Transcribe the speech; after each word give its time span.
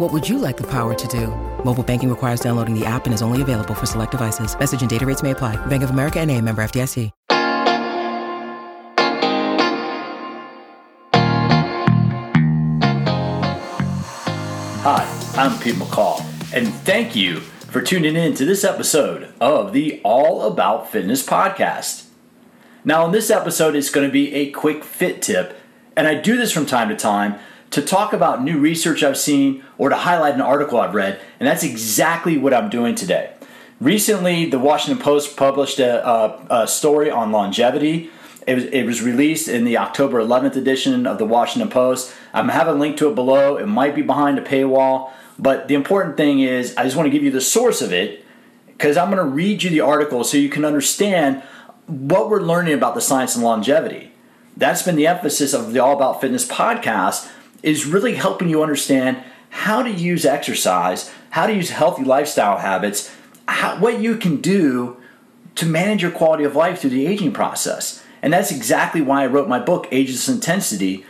What 0.00 0.14
would 0.14 0.26
you 0.26 0.38
like 0.38 0.56
the 0.56 0.66
power 0.66 0.94
to 0.94 1.08
do? 1.08 1.26
Mobile 1.62 1.84
banking 1.84 2.08
requires 2.08 2.40
downloading 2.40 2.72
the 2.72 2.86
app 2.86 3.04
and 3.04 3.12
is 3.12 3.20
only 3.20 3.42
available 3.42 3.74
for 3.74 3.84
select 3.84 4.12
devices. 4.12 4.58
Message 4.58 4.80
and 4.80 4.88
data 4.88 5.04
rates 5.04 5.22
may 5.22 5.32
apply. 5.32 5.56
Bank 5.66 5.82
of 5.82 5.90
America 5.90 6.18
and 6.20 6.30
a 6.30 6.40
member 6.40 6.62
FDIC. 6.62 7.10
Hi, 14.82 15.34
I'm 15.36 15.58
Pete 15.58 15.74
McCall, 15.74 16.24
and 16.54 16.72
thank 16.76 17.14
you 17.14 17.40
for 17.40 17.82
tuning 17.82 18.16
in 18.16 18.32
to 18.36 18.46
this 18.46 18.64
episode 18.64 19.34
of 19.38 19.74
the 19.74 20.00
All 20.02 20.44
About 20.44 20.90
Fitness 20.90 21.22
podcast. 21.26 22.06
Now, 22.86 23.04
in 23.04 23.12
this 23.12 23.30
episode, 23.30 23.76
it's 23.76 23.90
going 23.90 24.08
to 24.08 24.12
be 24.12 24.32
a 24.32 24.50
quick 24.50 24.82
fit 24.82 25.20
tip, 25.20 25.60
and 25.94 26.08
I 26.08 26.14
do 26.14 26.38
this 26.38 26.52
from 26.52 26.64
time 26.64 26.88
to 26.88 26.96
time 26.96 27.38
to 27.70 27.82
talk 27.82 28.12
about 28.12 28.42
new 28.42 28.58
research 28.58 29.02
I've 29.02 29.18
seen 29.18 29.64
or 29.78 29.88
to 29.88 29.96
highlight 29.96 30.34
an 30.34 30.40
article 30.40 30.80
I've 30.80 30.94
read, 30.94 31.20
and 31.38 31.46
that's 31.46 31.62
exactly 31.62 32.36
what 32.36 32.52
I'm 32.52 32.68
doing 32.68 32.94
today. 32.94 33.32
Recently, 33.80 34.44
the 34.44 34.58
Washington 34.58 35.02
Post 35.02 35.36
published 35.36 35.78
a, 35.78 36.06
a, 36.06 36.46
a 36.62 36.68
story 36.68 37.10
on 37.10 37.32
longevity. 37.32 38.10
It 38.46 38.54
was, 38.54 38.64
it 38.64 38.84
was 38.84 39.02
released 39.02 39.48
in 39.48 39.64
the 39.64 39.78
October 39.78 40.20
11th 40.20 40.56
edition 40.56 41.06
of 41.06 41.18
the 41.18 41.24
Washington 41.24 41.70
Post. 41.70 42.12
I'm 42.34 42.48
to 42.48 42.70
a 42.70 42.72
link 42.72 42.96
to 42.98 43.08
it 43.08 43.14
below. 43.14 43.56
It 43.56 43.66
might 43.66 43.94
be 43.94 44.02
behind 44.02 44.38
a 44.38 44.42
paywall, 44.42 45.12
but 45.38 45.68
the 45.68 45.74
important 45.74 46.16
thing 46.16 46.40
is 46.40 46.76
I 46.76 46.84
just 46.84 46.96
want 46.96 47.06
to 47.06 47.10
give 47.10 47.22
you 47.22 47.30
the 47.30 47.40
source 47.40 47.80
of 47.80 47.92
it 47.92 48.24
because 48.66 48.96
I'm 48.96 49.10
going 49.10 49.24
to 49.24 49.30
read 49.30 49.62
you 49.62 49.70
the 49.70 49.80
article 49.80 50.24
so 50.24 50.36
you 50.36 50.48
can 50.48 50.64
understand 50.64 51.42
what 51.86 52.28
we're 52.28 52.42
learning 52.42 52.74
about 52.74 52.94
the 52.94 53.00
science 53.00 53.34
and 53.34 53.44
longevity. 53.44 54.12
That's 54.56 54.82
been 54.82 54.96
the 54.96 55.06
emphasis 55.06 55.54
of 55.54 55.72
the 55.72 55.78
All 55.80 55.96
About 55.96 56.20
Fitness 56.20 56.46
podcast 56.46 57.30
is 57.62 57.86
really 57.86 58.14
helping 58.14 58.48
you 58.48 58.62
understand 58.62 59.22
how 59.50 59.82
to 59.82 59.90
use 59.90 60.24
exercise, 60.24 61.12
how 61.30 61.46
to 61.46 61.54
use 61.54 61.70
healthy 61.70 62.04
lifestyle 62.04 62.58
habits, 62.58 63.14
how, 63.46 63.78
what 63.78 64.00
you 64.00 64.16
can 64.16 64.40
do 64.40 64.96
to 65.56 65.66
manage 65.66 66.02
your 66.02 66.10
quality 66.10 66.44
of 66.44 66.56
life 66.56 66.80
through 66.80 66.90
the 66.90 67.06
aging 67.06 67.32
process. 67.32 68.04
And 68.22 68.32
that's 68.32 68.52
exactly 68.52 69.00
why 69.00 69.22
I 69.22 69.26
wrote 69.26 69.48
my 69.48 69.58
book, 69.58 69.88
Ageless 69.90 70.28
Intensity. 70.28 71.04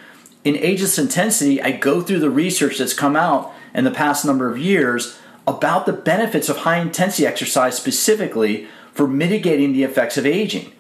In 0.45 0.57
Ageless 0.57 0.99
Intensity, 0.99 1.61
I 1.61 1.73
go 1.73 2.01
through 2.01 2.21
the 2.21 2.31
research 2.31 2.79
that's 2.79 2.95
come 2.95 3.17
out 3.17 3.53
in 3.75 3.85
the 3.85 3.91
past 3.91 4.25
number 4.25 4.51
of 4.51 4.59
years 4.59 5.19
about 5.47 5.87
the 5.87 5.93
benefits 5.93 6.49
of 6.49 6.59
high 6.59 6.79
intensity 6.79 7.27
exercise 7.27 7.77
specifically 7.77 8.69
for 8.93 9.07
mitigating 9.07 9.73
the 9.73 9.83
effects 9.83 10.17
of 10.17 10.27
aging. 10.27 10.73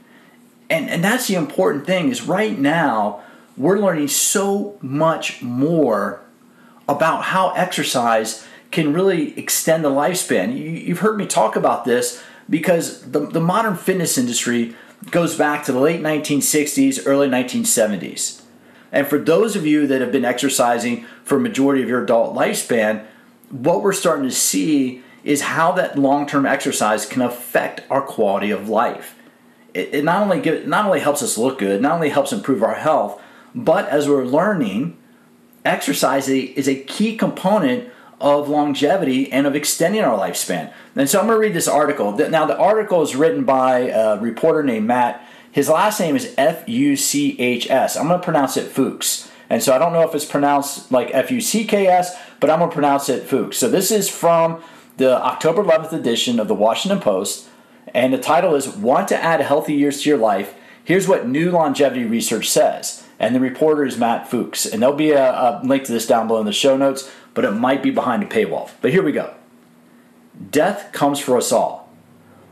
And, 0.69 0.89
and 0.89 1.03
that's 1.03 1.27
the 1.27 1.35
important 1.35 1.87
thing 1.87 2.11
is 2.11 2.23
right 2.23 2.59
now 2.59 3.23
we're 3.57 3.79
learning 3.79 4.09
so 4.09 4.79
much 4.81 5.43
more 5.43 6.21
about 6.89 7.25
how 7.25 7.51
exercise 7.51 8.47
can 8.71 8.93
really 8.93 9.39
extend 9.39 9.85
the 9.85 9.91
lifespan. 9.91 10.57
You, 10.57 10.95
have 10.95 11.01
heard 11.01 11.17
me 11.17 11.27
talk 11.27 11.57
about 11.57 11.85
this 11.85 12.23
because 12.49 13.11
the, 13.11 13.21
the 13.21 13.41
modern 13.41 13.77
fitness 13.77 14.17
industry 14.19 14.75
goes 15.11 15.37
back 15.37 15.65
to 15.65 15.73
the 15.73 15.81
late 15.81 16.01
1960s, 16.01 17.03
early 17.07 17.29
1970s. 17.29 18.43
And 18.93 19.07
for 19.07 19.19
those 19.19 19.57
of 19.57 19.67
you 19.67 19.87
that 19.87 20.01
have 20.01 20.13
been 20.13 20.25
exercising 20.25 21.05
for 21.25 21.37
a 21.37 21.41
majority 21.41 21.83
of 21.83 21.89
your 21.89 22.03
adult 22.03 22.35
lifespan, 22.35 23.05
what 23.51 23.83
we're 23.83 23.93
starting 23.93 24.25
to 24.25 24.35
see 24.35 25.03
is 25.23 25.43
how 25.43 25.73
that 25.73 25.99
long-term 25.99 26.47
exercise 26.47 27.07
can 27.07 27.23
affect 27.23 27.83
our 27.91 28.03
quality 28.03 28.51
of 28.51 28.69
life. 28.69 29.17
It, 29.75 29.95
it 29.95 30.05
not 30.05 30.23
only 30.23 30.41
give, 30.41 30.67
not 30.67 30.87
only 30.87 31.01
helps 31.01 31.23
us 31.23 31.39
look 31.39 31.59
good, 31.59 31.81
not 31.81 31.93
only 31.93 32.09
helps 32.09 32.33
improve 32.33 32.63
our 32.63 32.75
health, 32.75 33.21
but 33.55 33.89
as 33.89 34.09
we're 34.09 34.25
learning, 34.25 34.97
exercise 35.65 36.29
is 36.29 36.69
a 36.69 36.77
key 36.83 37.17
component 37.17 37.91
of 38.21 38.49
longevity 38.49 39.33
and 39.33 39.47
of 39.47 39.57
extending 39.57 40.03
our 40.03 40.19
lifespan. 40.19 40.73
And 40.95 41.09
so 41.09 41.19
I'm 41.19 41.27
going 41.27 41.37
to 41.37 41.41
read 41.41 41.55
this 41.55 41.69
article. 41.69 42.13
Now, 42.13 42.45
the 42.45 42.59
article 42.59 43.03
is 43.03 43.17
written 43.17 43.45
by 43.45 43.89
a 43.89 44.19
reporter 44.21 44.63
named 44.63 44.87
Matt. 44.87 45.27
His 45.53 45.69
last 45.69 45.99
name 45.99 46.17
is 46.17 46.35
F 46.37 46.69
U 46.69 46.97
C 46.97 47.39
H 47.41 47.71
S. 47.71 47.97
I'm 47.97 48.09
going 48.09 48.21
to 48.21 48.25
pronounce 48.25 48.57
it 48.57 48.71
Fuchs. 48.71 49.31
And 49.49 49.63
so 49.63 49.75
I 49.75 49.79
don't 49.79 49.93
know 49.93 50.03
if 50.03 50.15
it's 50.15 50.25
pronounced 50.25 50.93
like 50.93 51.11
F 51.13 51.31
U 51.31 51.41
C 51.41 51.65
K 51.65 51.87
S, 51.87 52.17
but 52.39 52.51
I'm 52.51 52.59
going 52.59 52.71
to 52.71 52.75
pronounce 52.75 53.09
it 53.09 53.25
Fuchs. 53.25 53.59
So 53.59 53.69
this 53.69 53.91
is 53.91 54.09
from 54.09 54.63
the 54.97 55.21
October 55.23 55.65
11th 55.65 55.93
edition 55.93 56.39
of 56.39 56.47
the 56.47 56.55
Washington 56.55 57.01
Post. 57.01 57.49
And 57.93 58.13
the 58.13 58.19
title 58.19 58.55
is 58.55 58.69
Want 58.69 59.09
to 59.09 59.17
Add 59.17 59.41
Healthy 59.41 59.75
Years 59.75 60.03
to 60.03 60.11
Your 60.11 60.19
Life? 60.19 60.55
Here's 60.91 61.07
what 61.07 61.29
new 61.29 61.53
longevity 61.53 62.03
research 62.03 62.51
says 62.51 63.07
and 63.21 63.33
the 63.33 63.39
reporter 63.39 63.85
is 63.85 63.97
Matt 63.97 64.29
Fuchs. 64.29 64.67
And 64.67 64.83
there'll 64.83 64.97
be 64.97 65.13
a, 65.13 65.31
a 65.31 65.61
link 65.63 65.85
to 65.85 65.93
this 65.93 66.05
down 66.05 66.27
below 66.27 66.41
in 66.41 66.47
the 66.47 66.53
show 66.53 66.77
notes, 66.77 67.09
but 67.33 67.45
it 67.45 67.53
might 67.53 67.81
be 67.81 67.93
behind 67.93 68.25
a 68.25 68.27
paywall. 68.27 68.73
But 68.81 68.91
here 68.91 69.05
we 69.05 69.13
go. 69.13 69.33
Death 70.51 70.91
comes 70.91 71.21
for 71.21 71.37
us 71.37 71.53
all, 71.53 71.89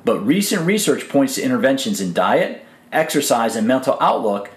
but 0.04 0.25
recent 0.25 0.65
research 0.65 1.09
points 1.09 1.34
to 1.34 1.43
interventions 1.43 2.00
in 2.00 2.12
diet, 2.12 2.65
exercise, 2.93 3.56
and 3.56 3.66
mental 3.66 3.98
outlook 4.00 4.50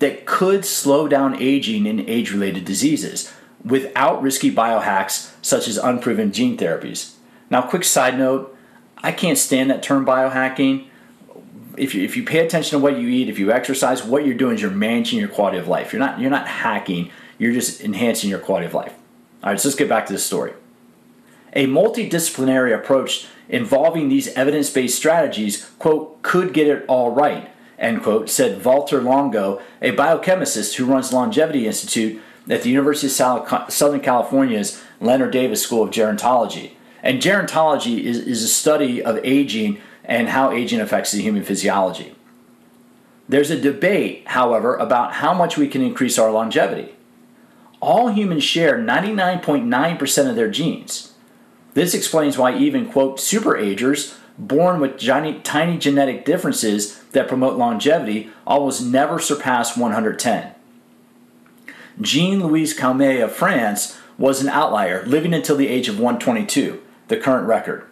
that 0.00 0.26
could 0.26 0.64
slow 0.64 1.06
down 1.06 1.40
aging 1.40 1.86
in 1.86 2.10
age 2.10 2.32
related 2.32 2.64
diseases 2.64 3.32
without 3.64 4.20
risky 4.20 4.52
biohacks 4.52 5.32
such 5.42 5.68
as 5.68 5.78
unproven 5.78 6.32
gene 6.32 6.58
therapies. 6.58 7.12
Now, 7.50 7.62
quick 7.62 7.84
side 7.84 8.18
note 8.18 8.52
I 8.96 9.12
can't 9.12 9.38
stand 9.38 9.70
that 9.70 9.84
term 9.84 10.04
biohacking 10.04 10.87
if 11.78 11.94
you, 11.94 12.02
if 12.04 12.16
you 12.16 12.24
pay 12.24 12.44
attention 12.44 12.78
to 12.78 12.82
what 12.82 12.98
you 12.98 13.08
eat, 13.08 13.28
if 13.28 13.38
you 13.38 13.52
exercise, 13.52 14.02
what 14.02 14.26
you're 14.26 14.34
doing 14.34 14.56
is 14.56 14.62
you're 14.62 14.70
managing 14.70 15.18
your 15.18 15.28
quality 15.28 15.58
of 15.58 15.68
life. 15.68 15.92
You're 15.92 16.00
not 16.00 16.20
you're 16.20 16.30
not 16.30 16.48
hacking. 16.48 17.10
You're 17.38 17.52
just 17.52 17.80
enhancing 17.80 18.30
your 18.30 18.38
quality 18.38 18.66
of 18.66 18.74
life. 18.74 18.94
All 19.42 19.50
right, 19.50 19.60
so 19.60 19.68
let's 19.68 19.78
get 19.78 19.88
back 19.88 20.06
to 20.06 20.12
the 20.12 20.18
story. 20.18 20.52
A 21.52 21.66
multidisciplinary 21.66 22.74
approach 22.74 23.26
involving 23.48 24.08
these 24.08 24.28
evidence-based 24.28 24.96
strategies, 24.96 25.70
quote, 25.78 26.20
could 26.22 26.52
get 26.52 26.66
it 26.66 26.84
all 26.88 27.10
right, 27.10 27.50
end 27.78 28.02
quote, 28.02 28.28
said 28.28 28.62
Walter 28.64 29.00
Longo, 29.00 29.62
a 29.80 29.92
biochemist 29.92 30.74
who 30.74 30.84
runs 30.84 31.12
Longevity 31.12 31.66
Institute 31.66 32.20
at 32.50 32.62
the 32.62 32.70
University 32.70 33.06
of 33.22 33.72
Southern 33.72 34.00
California's 34.00 34.82
Leonard 35.00 35.30
Davis 35.30 35.62
School 35.62 35.84
of 35.84 35.90
Gerontology. 35.90 36.72
And 37.02 37.22
gerontology 37.22 38.00
is, 38.00 38.18
is 38.18 38.42
a 38.42 38.48
study 38.48 39.02
of 39.02 39.20
aging 39.22 39.80
and 40.08 40.30
how 40.30 40.50
aging 40.50 40.80
affects 40.80 41.12
the 41.12 41.22
human 41.22 41.44
physiology. 41.44 42.14
There's 43.28 43.50
a 43.50 43.60
debate, 43.60 44.26
however, 44.28 44.74
about 44.74 45.14
how 45.14 45.34
much 45.34 45.58
we 45.58 45.68
can 45.68 45.82
increase 45.82 46.18
our 46.18 46.32
longevity. 46.32 46.94
All 47.80 48.08
humans 48.08 48.42
share 48.42 48.78
99.9% 48.78 50.30
of 50.30 50.34
their 50.34 50.50
genes. 50.50 51.12
This 51.74 51.94
explains 51.94 52.38
why 52.38 52.56
even, 52.56 52.90
quote, 52.90 53.18
superagers 53.18 54.16
born 54.38 54.80
with 54.80 54.98
tiny, 54.98 55.40
tiny 55.40 55.76
genetic 55.76 56.24
differences 56.24 57.00
that 57.12 57.28
promote 57.28 57.58
longevity 57.58 58.30
almost 58.46 58.84
never 58.84 59.18
surpass 59.18 59.76
110. 59.76 60.54
Jeanne 62.00 62.42
Louise 62.42 62.72
Calment 62.72 63.20
of 63.20 63.32
France 63.32 63.98
was 64.16 64.40
an 64.40 64.48
outlier, 64.48 65.04
living 65.06 65.34
until 65.34 65.56
the 65.56 65.68
age 65.68 65.88
of 65.88 65.98
122, 65.98 66.80
the 67.08 67.16
current 67.16 67.46
record. 67.46 67.84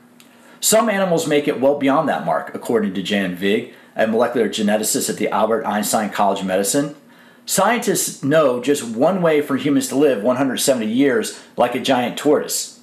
Some 0.61 0.88
animals 0.88 1.26
make 1.26 1.47
it 1.49 1.61
well 1.61 1.79
beyond 1.79 2.08
that 2.08 2.25
mark, 2.25 2.55
according 2.55 2.94
to 2.94 3.03
Jan 3.03 3.37
Vijg, 3.37 3.73
a 3.94 4.06
molecular 4.06 4.49
geneticist 4.49 5.11
at 5.11 5.17
the 5.17 5.29
Albert 5.29 5.64
Einstein 5.64 6.11
College 6.11 6.41
of 6.41 6.47
Medicine. 6.47 6.94
Scientists 7.44 8.25
know 8.25 8.61
just 8.61 8.85
one 8.85 9.23
way 9.23 9.41
for 9.41 9.56
humans 9.56 9.88
to 9.88 9.97
live 9.97 10.23
170 10.23 10.87
years 10.87 11.41
like 11.56 11.75
a 11.75 11.81
giant 11.81 12.19
tortoise 12.19 12.76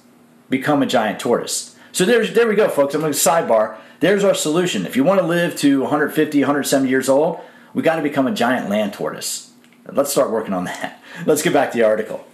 become 0.50 0.82
a 0.82 0.86
giant 0.86 1.18
tortoise. 1.18 1.76
So 1.92 2.04
there's, 2.04 2.32
there 2.32 2.48
we 2.48 2.54
go, 2.54 2.68
folks. 2.68 2.94
I'm 2.94 3.00
going 3.00 3.12
to 3.12 3.18
sidebar. 3.18 3.76
There's 4.00 4.24
our 4.24 4.34
solution. 4.34 4.86
If 4.86 4.96
you 4.96 5.04
want 5.04 5.20
to 5.20 5.26
live 5.26 5.56
to 5.58 5.80
150, 5.80 6.40
170 6.40 6.88
years 6.88 7.08
old, 7.08 7.40
we 7.72 7.82
got 7.82 7.96
to 7.96 8.02
become 8.02 8.26
a 8.26 8.34
giant 8.34 8.68
land 8.68 8.92
tortoise. 8.92 9.52
Let's 9.86 10.10
start 10.10 10.30
working 10.30 10.54
on 10.54 10.64
that. 10.64 11.02
Let's 11.26 11.42
get 11.42 11.52
back 11.52 11.72
to 11.72 11.78
the 11.78 11.84
article. 11.84 12.26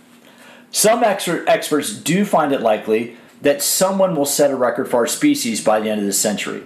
Some 0.71 1.03
experts 1.03 1.97
do 1.97 2.25
find 2.25 2.53
it 2.53 2.61
likely 2.61 3.17
that 3.43 3.63
someone 3.63 4.15
will 4.15 4.27
set 4.27 4.51
a 4.51 4.57
record 4.57 4.89
for 4.89 4.99
our 4.99 5.07
species 5.07 5.63
by 5.63 5.81
the 5.81 5.89
end 5.89 6.01
of 6.01 6.07
this 6.07 6.21
century. 6.21 6.63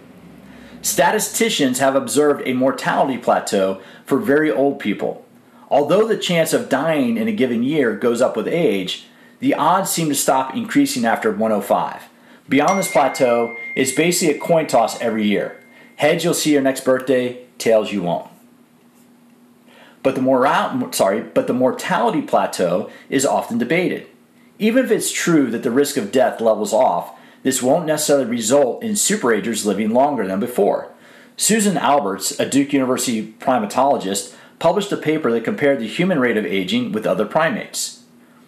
Statisticians 0.83 1.79
have 1.79 1.95
observed 1.95 2.43
a 2.47 2.53
mortality 2.53 3.17
plateau 3.17 3.81
for 4.05 4.19
very 4.19 4.51
old 4.51 4.79
people. 4.79 5.25
Although 5.71 6.07
the 6.07 6.17
chance 6.17 6.53
of 6.53 6.69
dying 6.69 7.17
in 7.17 7.27
a 7.27 7.33
given 7.33 7.63
year 7.63 7.97
goes 7.97 8.21
up 8.21 8.37
with 8.37 8.47
age, 8.47 9.07
the 9.41 9.55
odds 9.55 9.91
seem 9.91 10.09
to 10.09 10.15
stop 10.15 10.55
increasing 10.55 11.05
after 11.05 11.31
105. 11.31 12.03
Beyond 12.49 12.79
this 12.79 12.91
plateau, 12.91 13.57
it's 13.75 13.93
basically 13.93 14.37
a 14.37 14.39
coin 14.39 14.67
toss 14.67 15.01
every 15.01 15.27
year. 15.27 15.59
Heads, 15.97 16.23
you'll 16.23 16.35
see 16.35 16.53
your 16.53 16.63
next 16.63 16.85
birthday, 16.85 17.45
tails, 17.57 17.93
you 17.93 18.03
won't. 18.03 18.29
But 20.03 20.15
the 20.15 20.89
sorry, 20.93 21.23
but 21.23 21.47
the 21.47 21.55
mortality 21.55 22.21
plateau 22.21 22.91
is 23.09 23.25
often 23.25 23.57
debated. 23.57 24.07
Even 24.65 24.87
if 24.87 24.91
it's 24.91 25.13
true 25.13 25.51
that 25.51 25.63
the 25.63 25.71
risk 25.71 25.99
of 25.99 26.11
death 26.11 26.41
levels 26.41 26.73
off, 26.73 27.19
this 27.43 27.63
won't 27.63 27.85
necessarily 27.85 28.25
result 28.25 28.83
in 28.83 28.93
superagers 28.93 29.67
living 29.67 29.91
longer 29.91 30.27
than 30.27 30.41
before. 30.41 30.91
Susan 31.37 31.77
Alberts, 31.77 32.41
a 32.41 32.49
Duke 32.49 32.73
University 32.73 33.35
primatologist, 33.41 34.35
published 34.59 34.91
a 34.91 34.97
paper 34.97 35.31
that 35.31 35.45
compared 35.45 35.81
the 35.81 35.87
human 35.87 36.19
rate 36.19 36.39
of 36.39 36.47
aging 36.47 36.93
with 36.93 37.07
other 37.07 37.27
primates. 37.27 38.05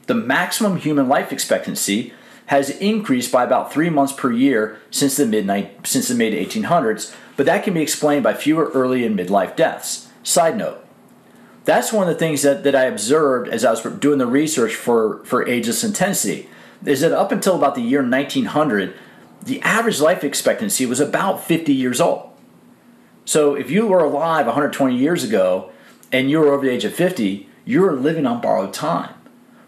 The 0.07 0.15
maximum 0.15 0.79
human 0.79 1.07
life 1.07 1.33
expectancy 1.33 2.15
has 2.47 2.71
increased 2.71 3.31
by 3.31 3.45
about 3.45 3.71
three 3.71 3.91
months 3.91 4.15
per 4.15 4.33
year 4.33 4.79
since 4.91 5.19
the 5.19 5.27
mid 5.27 5.47
since 5.85 6.09
the 6.09 6.15
mid 6.15 6.33
1800s, 6.33 7.15
but 7.37 7.45
that 7.45 7.63
can 7.63 7.75
be 7.75 7.83
explained 7.83 8.23
by 8.23 8.33
fewer 8.33 8.71
early 8.73 9.05
and 9.05 9.19
midlife 9.19 9.55
deaths. 9.55 10.09
Side 10.23 10.57
note: 10.57 10.83
that's 11.67 11.93
one 11.93 12.09
of 12.09 12.15
the 12.15 12.19
things 12.19 12.43
that, 12.43 12.63
that 12.63 12.77
I 12.77 12.85
observed 12.85 13.49
as 13.49 13.65
I 13.65 13.71
was 13.71 13.83
doing 13.99 14.19
the 14.19 14.27
research 14.27 14.75
for, 14.75 15.23
for 15.25 15.47
ageless 15.47 15.83
intensity 15.83 16.49
is 16.85 17.01
that 17.01 17.13
up 17.13 17.33
until 17.33 17.57
about 17.57 17.75
the 17.75 17.83
year 17.83 18.09
1900, 18.09 18.95
the 19.43 19.61
average 19.63 20.01
life 20.01 20.23
expectancy 20.23 20.87
was 20.87 21.01
about 21.01 21.43
50 21.43 21.75
years 21.75 22.01
old. 22.01 22.31
So 23.25 23.57
if 23.57 23.69
you 23.69 23.89
were 23.89 23.99
alive 23.99 24.47
120 24.47 24.97
years 24.97 25.25
ago 25.25 25.73
and 26.13 26.31
you 26.31 26.39
were 26.39 26.53
over 26.53 26.65
the 26.65 26.71
age 26.71 26.85
of 26.85 26.95
50, 26.95 27.49
you 27.65 27.81
were 27.81 27.95
living 27.95 28.27
on 28.27 28.41
borrowed 28.41 28.73
time. 28.73 29.15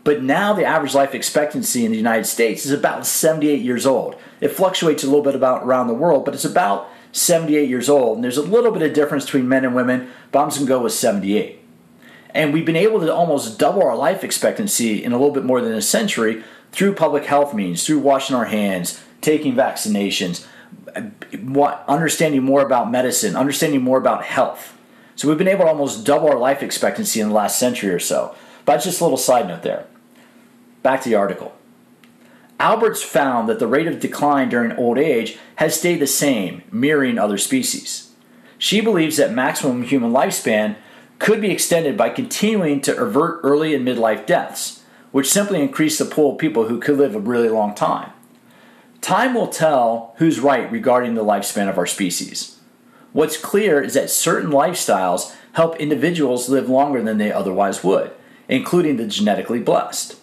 But 0.04 0.22
now 0.22 0.52
the 0.52 0.64
average 0.64 0.94
life 0.94 1.16
expectancy 1.16 1.84
in 1.84 1.90
the 1.90 1.98
United 1.98 2.26
States 2.26 2.64
is 2.64 2.70
about 2.70 3.06
78 3.06 3.60
years 3.60 3.84
old. 3.84 4.14
It 4.40 4.52
fluctuates 4.52 5.02
a 5.02 5.06
little 5.06 5.22
bit 5.22 5.34
about 5.34 5.64
around 5.64 5.88
the 5.88 5.94
world, 5.94 6.24
but 6.24 6.34
it's 6.34 6.44
about 6.44 6.88
78 7.10 7.68
years 7.68 7.88
old. 7.88 8.18
And 8.18 8.24
there's 8.24 8.36
a 8.36 8.42
little 8.42 8.70
bit 8.70 8.82
of 8.82 8.94
difference 8.94 9.24
between 9.24 9.48
men 9.48 9.64
and 9.64 9.74
women, 9.74 10.08
but 10.30 10.38
I'm 10.38 10.66
go 10.66 10.80
with 10.80 10.92
78. 10.92 11.57
And 12.38 12.52
we've 12.52 12.64
been 12.64 12.76
able 12.76 13.00
to 13.00 13.12
almost 13.12 13.58
double 13.58 13.82
our 13.82 13.96
life 13.96 14.23
expectancy 14.23 15.02
in 15.02 15.11
a 15.11 15.19
little 15.19 15.35
bit 15.35 15.44
more 15.44 15.61
than 15.61 15.73
a 15.73 15.82
century 15.82 16.44
through 16.70 16.94
public 16.94 17.25
health 17.25 17.52
means, 17.52 17.85
through 17.85 17.99
washing 17.99 18.37
our 18.37 18.44
hands, 18.44 19.02
taking 19.20 19.56
vaccinations, 19.56 20.46
understanding 21.88 22.44
more 22.44 22.62
about 22.64 22.93
medicine, 22.93 23.35
understanding 23.35 23.82
more 23.82 23.99
about 23.99 24.23
health. 24.23 24.79
So 25.17 25.26
we've 25.26 25.37
been 25.37 25.49
able 25.49 25.64
to 25.64 25.70
almost 25.70 26.06
double 26.06 26.29
our 26.29 26.38
life 26.38 26.62
expectancy 26.62 27.20
in 27.20 27.26
the 27.26 27.35
last 27.35 27.58
century 27.58 27.90
or 27.90 27.99
so. 27.99 28.37
But 28.64 28.84
just 28.84 29.00
a 29.00 29.05
little 29.05 29.19
side 29.19 29.49
note 29.49 29.64
there. 29.64 29.87
Back 30.84 31.02
to 31.02 31.08
the 31.08 31.17
article. 31.17 31.56
Alberts 32.61 33.02
found 33.02 33.49
that 33.49 33.58
the 33.58 33.67
rate 33.67 33.88
of 33.88 33.99
decline 33.99 34.49
during 34.49 34.70
old 34.76 34.96
age 34.96 35.38
has 35.56 35.76
stayed 35.76 35.99
the 35.99 36.06
same, 36.06 36.62
mirroring 36.70 37.19
other 37.19 37.37
species. 37.37 38.12
She 38.58 38.81
believes 38.81 39.17
that 39.17 39.32
maximum 39.32 39.82
human 39.82 40.12
lifespan 40.12 40.76
could 41.19 41.41
be 41.41 41.50
extended 41.50 41.97
by 41.97 42.11
continuing 42.11 42.81
to 42.82 42.97
avert 42.97 43.41
early 43.43 43.75
and 43.75 43.87
midlife 43.87 44.26
deaths, 44.26 44.82
which 45.11 45.31
simply 45.31 45.61
increase 45.61 45.99
the 45.99 46.05
pool 46.05 46.32
of 46.32 46.38
people 46.38 46.69
who 46.69 46.79
could 46.79 46.97
live 46.97 47.15
a 47.15 47.20
really 47.20 47.49
long 47.49 47.75
time. 47.75 48.12
Time 49.00 49.35
will 49.35 49.49
tell 49.49 50.15
who's 50.19 50.41
right 50.41 50.70
regarding 50.70 51.15
the 51.15 51.25
lifespan 51.25 51.69
of 51.69 51.79
our 51.79 51.87
species. 51.87 52.59
What's 53.12 53.37
clear 53.37 53.81
is 53.82 53.94
that 53.94 54.11
certain 54.11 54.50
lifestyles 54.50 55.35
help 55.53 55.76
individuals 55.76 56.49
live 56.49 56.69
longer 56.69 57.03
than 57.03 57.19
they 57.19 57.32
otherwise 57.32 57.82
would, 57.82 58.12
including 58.49 58.97
the 58.97 59.06
genetically 59.06 59.61
blessed. 59.61 60.17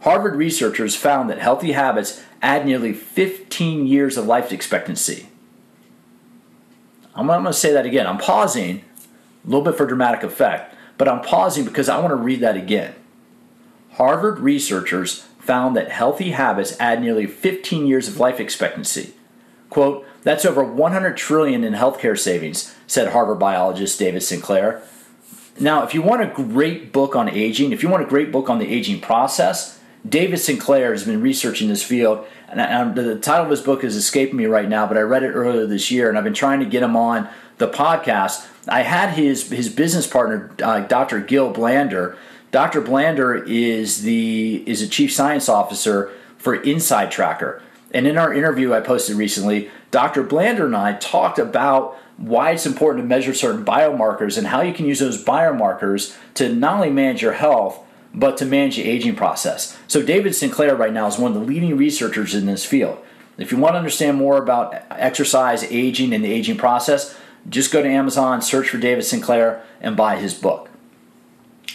Harvard 0.00 0.34
researchers 0.34 0.96
found 0.96 1.30
that 1.30 1.38
healthy 1.38 1.72
habits 1.72 2.22
add 2.42 2.66
nearly 2.66 2.92
15 2.92 3.86
years 3.86 4.16
of 4.16 4.26
life 4.26 4.52
expectancy. 4.52 5.28
I'm, 7.14 7.26
going 7.26 7.44
to 7.44 7.52
say 7.52 7.72
that 7.72 7.86
again. 7.86 8.06
I'm 8.06 8.18
pausing 8.18 8.82
a 9.44 9.48
little 9.48 9.64
bit 9.64 9.76
for 9.76 9.86
dramatic 9.86 10.22
effect, 10.22 10.74
but 10.98 11.08
I'm 11.08 11.22
pausing 11.22 11.64
because 11.64 11.88
I 11.88 11.98
want 11.98 12.10
to 12.10 12.16
read 12.16 12.40
that 12.40 12.56
again. 12.56 12.94
Harvard 13.92 14.38
researchers 14.38 15.26
found 15.38 15.76
that 15.76 15.90
healthy 15.90 16.30
habits 16.30 16.76
add 16.78 17.00
nearly 17.00 17.26
15 17.26 17.86
years 17.86 18.08
of 18.08 18.20
life 18.20 18.38
expectancy. 18.40 19.14
Quote, 19.70 20.06
that's 20.22 20.44
over 20.44 20.62
100 20.62 21.16
trillion 21.16 21.64
in 21.64 21.72
healthcare 21.72 22.18
savings, 22.18 22.74
said 22.86 23.12
Harvard 23.12 23.38
biologist 23.38 23.98
David 23.98 24.22
Sinclair. 24.22 24.82
Now, 25.58 25.82
if 25.82 25.94
you 25.94 26.00
want 26.00 26.22
a 26.22 26.26
great 26.26 26.92
book 26.92 27.16
on 27.16 27.28
aging, 27.28 27.72
if 27.72 27.82
you 27.82 27.88
want 27.88 28.02
a 28.02 28.08
great 28.08 28.30
book 28.30 28.48
on 28.48 28.58
the 28.58 28.68
aging 28.72 29.00
process, 29.00 29.80
David 30.08 30.38
Sinclair 30.38 30.92
has 30.92 31.04
been 31.04 31.20
researching 31.20 31.68
this 31.68 31.82
field, 31.82 32.26
and 32.48 32.94
the 32.94 33.18
title 33.18 33.44
of 33.44 33.50
his 33.50 33.60
book 33.60 33.82
is 33.84 33.96
escaping 33.96 34.36
me 34.36 34.46
right 34.46 34.68
now, 34.68 34.86
but 34.86 34.96
I 34.96 35.02
read 35.02 35.22
it 35.22 35.32
earlier 35.32 35.66
this 35.66 35.90
year, 35.90 36.08
and 36.08 36.16
I've 36.16 36.24
been 36.24 36.34
trying 36.34 36.60
to 36.60 36.66
get 36.66 36.82
him 36.82 36.96
on 36.96 37.28
the 37.58 37.68
podcast 37.68 38.46
I 38.68 38.82
had 38.82 39.10
his 39.10 39.50
his 39.50 39.68
business 39.68 40.06
partner, 40.06 40.54
uh, 40.62 40.80
Dr. 40.80 41.20
Gil 41.20 41.52
Blander. 41.52 42.16
Dr. 42.50 42.80
Blander 42.80 43.42
is 43.46 44.02
the 44.02 44.62
is 44.66 44.82
a 44.82 44.88
chief 44.88 45.12
science 45.12 45.48
officer 45.48 46.10
for 46.38 46.54
Inside 46.54 47.10
Tracker. 47.10 47.62
And 47.92 48.06
in 48.06 48.16
our 48.16 48.32
interview 48.32 48.72
I 48.72 48.80
posted 48.80 49.16
recently, 49.16 49.70
Dr. 49.90 50.22
Blander 50.22 50.66
and 50.66 50.76
I 50.76 50.94
talked 50.94 51.38
about 51.38 51.96
why 52.16 52.52
it's 52.52 52.66
important 52.66 53.04
to 53.04 53.08
measure 53.08 53.34
certain 53.34 53.64
biomarkers 53.64 54.38
and 54.38 54.46
how 54.46 54.62
you 54.62 54.72
can 54.72 54.86
use 54.86 55.00
those 55.00 55.22
biomarkers 55.22 56.16
to 56.34 56.54
not 56.54 56.74
only 56.74 56.90
manage 56.90 57.22
your 57.22 57.32
health, 57.32 57.80
but 58.14 58.36
to 58.36 58.44
manage 58.44 58.76
the 58.76 58.84
aging 58.84 59.16
process. 59.16 59.78
So, 59.88 60.02
David 60.02 60.34
Sinclair 60.34 60.76
right 60.76 60.92
now 60.92 61.06
is 61.06 61.18
one 61.18 61.34
of 61.34 61.40
the 61.40 61.46
leading 61.46 61.76
researchers 61.76 62.34
in 62.34 62.46
this 62.46 62.64
field. 62.64 62.98
If 63.38 63.50
you 63.50 63.58
want 63.58 63.74
to 63.74 63.78
understand 63.78 64.18
more 64.18 64.36
about 64.36 64.74
exercise, 64.90 65.64
aging, 65.64 66.12
and 66.12 66.22
the 66.22 66.30
aging 66.30 66.58
process, 66.58 67.16
just 67.48 67.72
go 67.72 67.82
to 67.82 67.88
Amazon, 67.88 68.42
search 68.42 68.68
for 68.68 68.78
David 68.78 69.04
Sinclair, 69.04 69.62
and 69.80 69.96
buy 69.96 70.16
his 70.16 70.34
book. 70.34 70.70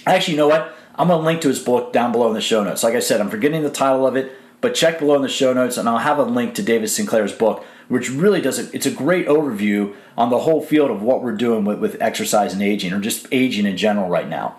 Actually, 0.05 0.35
you 0.35 0.37
know 0.39 0.47
what? 0.47 0.73
I'm 0.95 1.09
going 1.09 1.19
to 1.19 1.25
link 1.25 1.41
to 1.41 1.49
his 1.49 1.59
book 1.59 1.93
down 1.93 2.11
below 2.11 2.27
in 2.29 2.33
the 2.33 2.41
show 2.41 2.63
notes. 2.63 2.83
Like 2.83 2.95
I 2.95 2.99
said, 2.99 3.21
I'm 3.21 3.29
forgetting 3.29 3.61
the 3.63 3.69
title 3.69 4.07
of 4.07 4.15
it, 4.15 4.31
but 4.61 4.73
check 4.73 4.99
below 4.99 5.15
in 5.15 5.21
the 5.21 5.29
show 5.29 5.53
notes, 5.53 5.77
and 5.77 5.87
I'll 5.87 5.99
have 5.99 6.17
a 6.17 6.23
link 6.23 6.55
to 6.55 6.63
David 6.63 6.89
Sinclair's 6.89 7.33
book, 7.33 7.63
which 7.87 8.09
really 8.09 8.41
does 8.41 8.57
it. 8.57 8.73
It's 8.73 8.85
a 8.85 8.91
great 8.91 9.27
overview 9.27 9.95
on 10.17 10.29
the 10.29 10.39
whole 10.39 10.61
field 10.61 10.89
of 10.89 11.01
what 11.03 11.21
we're 11.21 11.33
doing 11.33 11.65
with, 11.65 11.79
with 11.79 12.01
exercise 12.01 12.53
and 12.53 12.63
aging, 12.63 12.93
or 12.93 12.99
just 12.99 13.27
aging 13.31 13.65
in 13.65 13.77
general 13.77 14.09
right 14.09 14.27
now. 14.27 14.55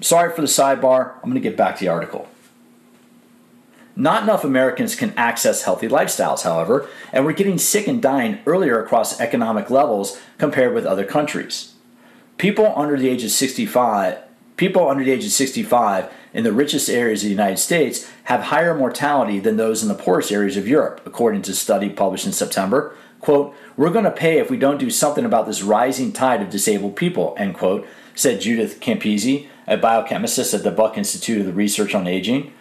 Sorry 0.00 0.34
for 0.34 0.40
the 0.40 0.46
sidebar. 0.46 1.16
I'm 1.16 1.30
going 1.30 1.34
to 1.34 1.40
get 1.40 1.56
back 1.56 1.76
to 1.76 1.84
the 1.84 1.90
article. 1.90 2.28
Not 4.00 4.22
enough 4.22 4.44
Americans 4.44 4.94
can 4.94 5.12
access 5.16 5.64
healthy 5.64 5.88
lifestyles, 5.88 6.42
however, 6.42 6.88
and 7.12 7.24
we're 7.24 7.32
getting 7.32 7.58
sick 7.58 7.88
and 7.88 8.00
dying 8.00 8.38
earlier 8.46 8.80
across 8.80 9.18
economic 9.18 9.70
levels 9.70 10.20
compared 10.38 10.72
with 10.72 10.86
other 10.86 11.04
countries. 11.04 11.74
People 12.36 12.72
under 12.76 12.96
the 12.96 13.08
age 13.08 13.24
of 13.24 13.32
65, 13.32 14.18
people 14.56 14.88
under 14.88 15.02
the 15.02 15.10
age 15.10 15.24
of 15.24 15.32
65 15.32 16.12
in 16.32 16.44
the 16.44 16.52
richest 16.52 16.88
areas 16.88 17.22
of 17.22 17.24
the 17.24 17.30
United 17.30 17.56
States 17.56 18.08
have 18.24 18.42
higher 18.42 18.72
mortality 18.72 19.40
than 19.40 19.56
those 19.56 19.82
in 19.82 19.88
the 19.88 19.96
poorest 19.96 20.30
areas 20.30 20.56
of 20.56 20.68
Europe, 20.68 21.00
according 21.04 21.42
to 21.42 21.50
a 21.50 21.54
study 21.54 21.88
published 21.88 22.26
in 22.26 22.32
September. 22.32 22.94
Quote, 23.20 23.52
we're 23.76 23.90
going 23.90 24.04
to 24.04 24.12
pay 24.12 24.38
if 24.38 24.48
we 24.48 24.56
don't 24.56 24.78
do 24.78 24.90
something 24.90 25.24
about 25.24 25.46
this 25.46 25.64
rising 25.64 26.12
tide 26.12 26.40
of 26.40 26.50
disabled 26.50 26.94
people, 26.94 27.34
end 27.36 27.56
quote, 27.56 27.84
said 28.14 28.40
Judith 28.40 28.78
Campisi, 28.78 29.48
a 29.66 29.76
biochemist 29.76 30.54
at 30.54 30.62
the 30.62 30.70
Buck 30.70 30.96
Institute 30.96 31.40
of 31.40 31.46
the 31.46 31.52
Research 31.52 31.96
on 31.96 32.06
Aging. 32.06 32.52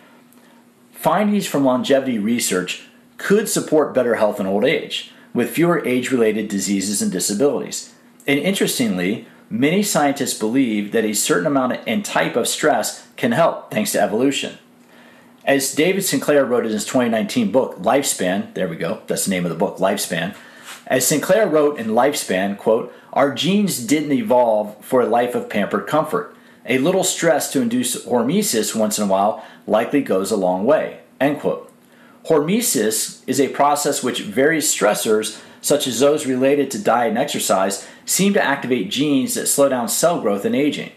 Findings 0.98 1.46
from 1.46 1.64
longevity 1.64 2.18
research 2.18 2.88
could 3.18 3.48
support 3.48 3.94
better 3.94 4.16
health 4.16 4.40
in 4.40 4.48
old 4.48 4.66
age. 4.66 5.12
with 5.32 5.52
fewer 5.52 5.86
age 5.86 6.10
related 6.10 6.48
diseases 6.48 7.00
and 7.00 7.12
disabilities. 7.12 7.94
And 8.26 8.40
interestingly, 8.40 9.28
many 9.52 9.84
scientists 9.84 10.40
believe 10.40 10.92
that 10.94 11.06
a 11.06 11.14
certain 11.14 11.46
amount 11.46 11.80
and 11.86 12.04
type 12.04 12.36
of 12.36 12.48
stress 12.48 13.06
can 13.18 13.34
help 13.34 13.70
thanks 13.70 13.92
to 13.92 14.02
evolution. 14.02 14.58
As 15.46 15.76
David 15.76 16.04
Sinclair 16.04 16.44
wrote 16.44 16.66
in 16.66 16.72
his 16.72 16.86
2019 16.86 17.52
book, 17.52 17.78
Lifespan, 17.78 18.52
there 18.56 18.68
we 18.68 18.78
go, 18.78 19.02
that's 19.06 19.26
the 19.26 19.30
name 19.30 19.46
of 19.46 19.52
the 19.52 19.58
book, 19.58 19.78
Lifespan. 19.78 20.36
As 20.88 21.06
Sinclair 21.06 21.48
wrote 21.48 21.78
in 21.78 21.90
Lifespan, 21.90 22.58
quote, 22.58 22.92
our 23.14 23.32
genes 23.32 23.78
didn't 23.78 24.14
evolve 24.14 24.84
for 24.84 25.02
a 25.02 25.06
life 25.06 25.36
of 25.36 25.50
pampered 25.50 25.86
comfort. 25.86 26.36
A 26.68 26.78
little 26.80 27.04
stress 27.04 27.52
to 27.54 27.62
induce 27.62 28.06
hormesis 28.06 28.76
once 28.76 28.98
in 28.98 29.06
a 29.06 29.08
while 29.08 29.44
likely 29.66 30.02
goes 30.02 30.32
a 30.32 30.36
long 30.36 30.66
way, 30.66 31.00
end 31.20 31.40
quote. 31.40 31.72
Hormesis 32.26 33.24
is 33.26 33.40
a 33.40 33.48
process 33.48 34.04
which 34.04 34.22
various 34.22 34.74
stressors, 34.76 35.42
such 35.62 35.88
as 35.88 36.02
those 36.02 36.26
related 36.26 36.70
to 36.72 36.84
diet 36.84 37.10
and 37.10 37.18
exercise, 37.18 37.88
seem 38.06 38.34
to 38.34 38.44
activate 38.44 38.92
genes 38.92 39.36
that 39.36 39.48
slow 39.48 39.70
down 39.70 39.88
cell 39.88 40.20
growth 40.20 40.44
and 40.44 40.56
aging. 40.56 40.92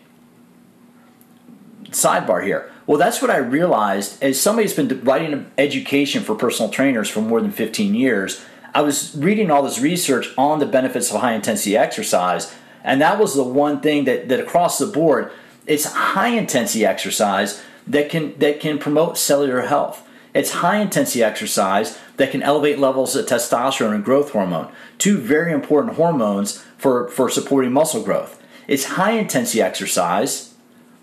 Sidebar 1.91 2.45
here. 2.45 2.71
Well, 2.87 2.99
that's 2.99 3.23
what 3.23 3.31
I 3.31 3.37
realized 3.37 4.21
as 4.21 4.41
somebody 4.41 4.67
who's 4.67 4.77
been 4.77 5.05
writing 5.05 5.51
education 5.57 6.25
for 6.25 6.35
personal 6.35 6.71
trainers 6.71 7.09
for 7.09 7.21
more 7.21 7.41
than 7.41 7.53
15 7.53 7.95
years. 7.95 8.45
I 8.75 8.83
was 8.83 9.17
reading 9.17 9.51
all 9.51 9.63
this 9.63 9.81
research 9.81 10.29
on 10.37 10.59
the 10.59 10.67
benefits 10.67 11.13
of 11.13 11.21
high 11.21 11.35
intensity 11.35 11.77
exercise, 11.77 12.53
and 12.83 13.01
that 13.01 13.21
was 13.21 13.35
the 13.35 13.45
one 13.45 13.81
thing 13.81 14.05
that, 14.05 14.29
that 14.29 14.41
across 14.41 14.79
the 14.79 14.87
board, 14.87 15.31
it's 15.71 15.85
high 15.85 16.31
intensity 16.31 16.85
exercise 16.85 17.63
that 17.87 18.11
can 18.11 18.37
that 18.41 18.59
can 18.59 18.77
promote 18.77 19.17
cellular 19.17 19.63
health. 19.63 20.05
It's 20.35 20.51
high 20.51 20.81
intensity 20.81 21.23
exercise 21.23 21.97
that 22.17 22.33
can 22.33 22.43
elevate 22.43 22.81
levels 22.81 23.15
of 23.15 23.27
testosterone 23.27 23.95
and 23.95 24.05
growth 24.05 24.33
hormone, 24.33 24.73
two 24.99 25.19
very 25.19 25.53
important 25.53 25.95
hormones 25.95 26.59
for, 26.77 27.09
for 27.09 27.31
supporting 27.31 27.73
muscle 27.73 28.03
growth. 28.03 28.43
It's 28.67 28.97
high 28.97 29.13
intensity 29.13 29.63
exercise 29.63 30.55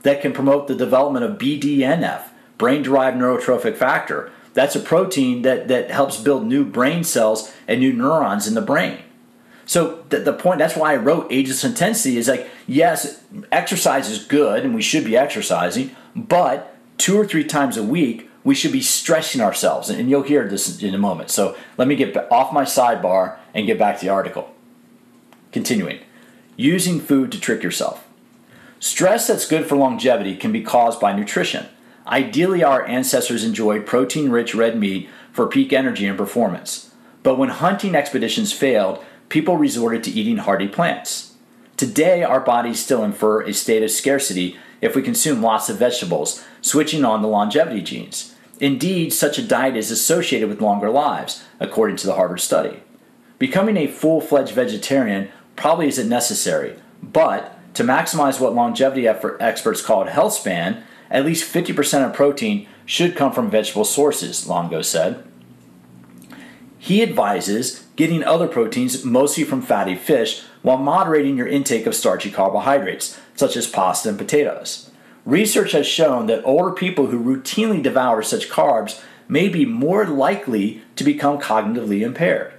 that 0.03 0.21
can 0.21 0.33
promote 0.33 0.67
the 0.67 0.75
development 0.75 1.25
of 1.25 1.37
BDNF, 1.37 2.23
brain 2.57 2.83
derived 2.83 3.17
neurotrophic 3.17 3.75
factor. 3.75 4.31
That's 4.53 4.75
a 4.75 4.81
protein 4.81 5.43
that, 5.43 5.69
that 5.69 5.91
helps 5.91 6.19
build 6.19 6.45
new 6.45 6.65
brain 6.65 7.03
cells 7.03 7.53
and 7.67 7.79
new 7.79 7.93
neurons 7.93 8.47
in 8.47 8.53
the 8.53 8.61
brain. 8.61 8.99
So 9.67 10.03
the, 10.09 10.19
the 10.19 10.33
point 10.33 10.57
that's 10.57 10.75
why 10.75 10.93
I 10.93 10.95
wrote 10.95 11.27
ageless 11.29 11.63
intensity 11.63 12.17
is 12.17 12.27
like 12.27 12.49
yes, 12.65 13.21
exercise 13.51 14.09
is 14.09 14.25
good 14.25 14.65
and 14.65 14.73
we 14.73 14.81
should 14.81 15.05
be 15.05 15.15
exercising, 15.15 15.95
but 16.15 16.75
two 16.97 17.19
or 17.19 17.27
three 17.27 17.43
times 17.43 17.77
a 17.77 17.83
week 17.83 18.27
we 18.43 18.55
should 18.55 18.71
be 18.71 18.81
stressing 18.81 19.41
ourselves, 19.41 19.89
and 19.89 20.09
you'll 20.09 20.23
hear 20.23 20.47
this 20.47 20.81
in 20.81 20.95
a 20.95 20.97
moment. 20.97 21.29
So 21.29 21.57
let 21.77 21.85
me 21.85 21.97
get 21.97 22.15
off 22.31 22.53
my 22.53 22.63
sidebar 22.63 23.37
and 23.53 23.67
get 23.67 23.77
back 23.77 23.99
to 23.99 24.05
the 24.05 24.09
article. 24.09 24.53
Continuing, 25.51 25.99
using 26.55 27.01
food 27.01 27.29
to 27.33 27.41
trick 27.41 27.61
yourself. 27.61 28.07
Stress 28.79 29.27
that's 29.27 29.45
good 29.45 29.65
for 29.65 29.75
longevity 29.75 30.37
can 30.37 30.53
be 30.53 30.61
caused 30.61 31.01
by 31.01 31.11
nutrition. 31.11 31.65
Ideally, 32.07 32.63
our 32.63 32.85
ancestors 32.85 33.43
enjoyed 33.43 33.85
protein 33.85 34.29
rich 34.29 34.55
red 34.55 34.79
meat 34.79 35.09
for 35.33 35.47
peak 35.47 35.73
energy 35.73 36.05
and 36.05 36.17
performance. 36.17 36.93
But 37.23 37.37
when 37.37 37.49
hunting 37.49 37.95
expeditions 37.95 38.53
failed, 38.53 39.03
people 39.29 39.57
resorted 39.57 40.03
to 40.03 40.11
eating 40.11 40.37
hardy 40.37 40.67
plants. 40.67 41.35
Today, 41.75 42.23
our 42.23 42.39
bodies 42.39 42.79
still 42.79 43.03
infer 43.03 43.41
a 43.41 43.53
state 43.53 43.83
of 43.83 43.91
scarcity 43.91 44.57
if 44.81 44.95
we 44.95 45.01
consume 45.01 45.41
lots 45.41 45.69
of 45.69 45.77
vegetables, 45.77 46.43
switching 46.61 47.05
on 47.05 47.21
the 47.21 47.27
longevity 47.27 47.81
genes. 47.81 48.35
Indeed, 48.59 49.13
such 49.13 49.37
a 49.37 49.47
diet 49.47 49.75
is 49.75 49.91
associated 49.91 50.49
with 50.49 50.61
longer 50.61 50.89
lives, 50.89 51.43
according 51.59 51.97
to 51.97 52.07
the 52.07 52.15
Harvard 52.15 52.39
study. 52.39 52.81
Becoming 53.37 53.77
a 53.77 53.87
full 53.87 54.19
fledged 54.21 54.53
vegetarian 54.53 55.29
probably 55.55 55.87
isn't 55.87 56.09
necessary, 56.09 56.79
but 57.03 57.59
to 57.75 57.83
maximize 57.83 58.39
what 58.39 58.55
longevity 58.55 59.07
experts 59.07 59.81
call 59.81 60.05
health 60.05 60.33
span, 60.33 60.83
at 61.11 61.25
least 61.25 61.53
50% 61.53 62.05
of 62.05 62.13
protein 62.13 62.67
should 62.85 63.15
come 63.15 63.31
from 63.31 63.51
vegetable 63.51 63.85
sources, 63.85 64.47
Longo 64.47 64.81
said. 64.81 65.23
He 66.79 67.03
advises 67.03 67.86
getting 67.97 68.23
other 68.23 68.47
proteins 68.47 69.03
mostly 69.03 69.43
from 69.43 69.61
fatty 69.61 69.95
fish 69.95 70.43
while 70.61 70.77
moderating 70.77 71.35
your 71.35 71.47
intake 71.47 71.85
of 71.85 71.95
starchy 71.95 72.31
carbohydrates, 72.31 73.19
such 73.35 73.57
as 73.57 73.67
pasta 73.67 74.07
and 74.07 74.17
potatoes. 74.17 74.89
Research 75.25 75.73
has 75.73 75.85
shown 75.85 76.27
that 76.27 76.45
older 76.45 76.71
people 76.71 77.07
who 77.07 77.21
routinely 77.21 77.83
devour 77.83 78.23
such 78.23 78.49
carbs 78.49 79.01
may 79.27 79.49
be 79.49 79.65
more 79.65 80.05
likely 80.05 80.81
to 80.95 81.03
become 81.03 81.37
cognitively 81.37 82.01
impaired. 82.01 82.53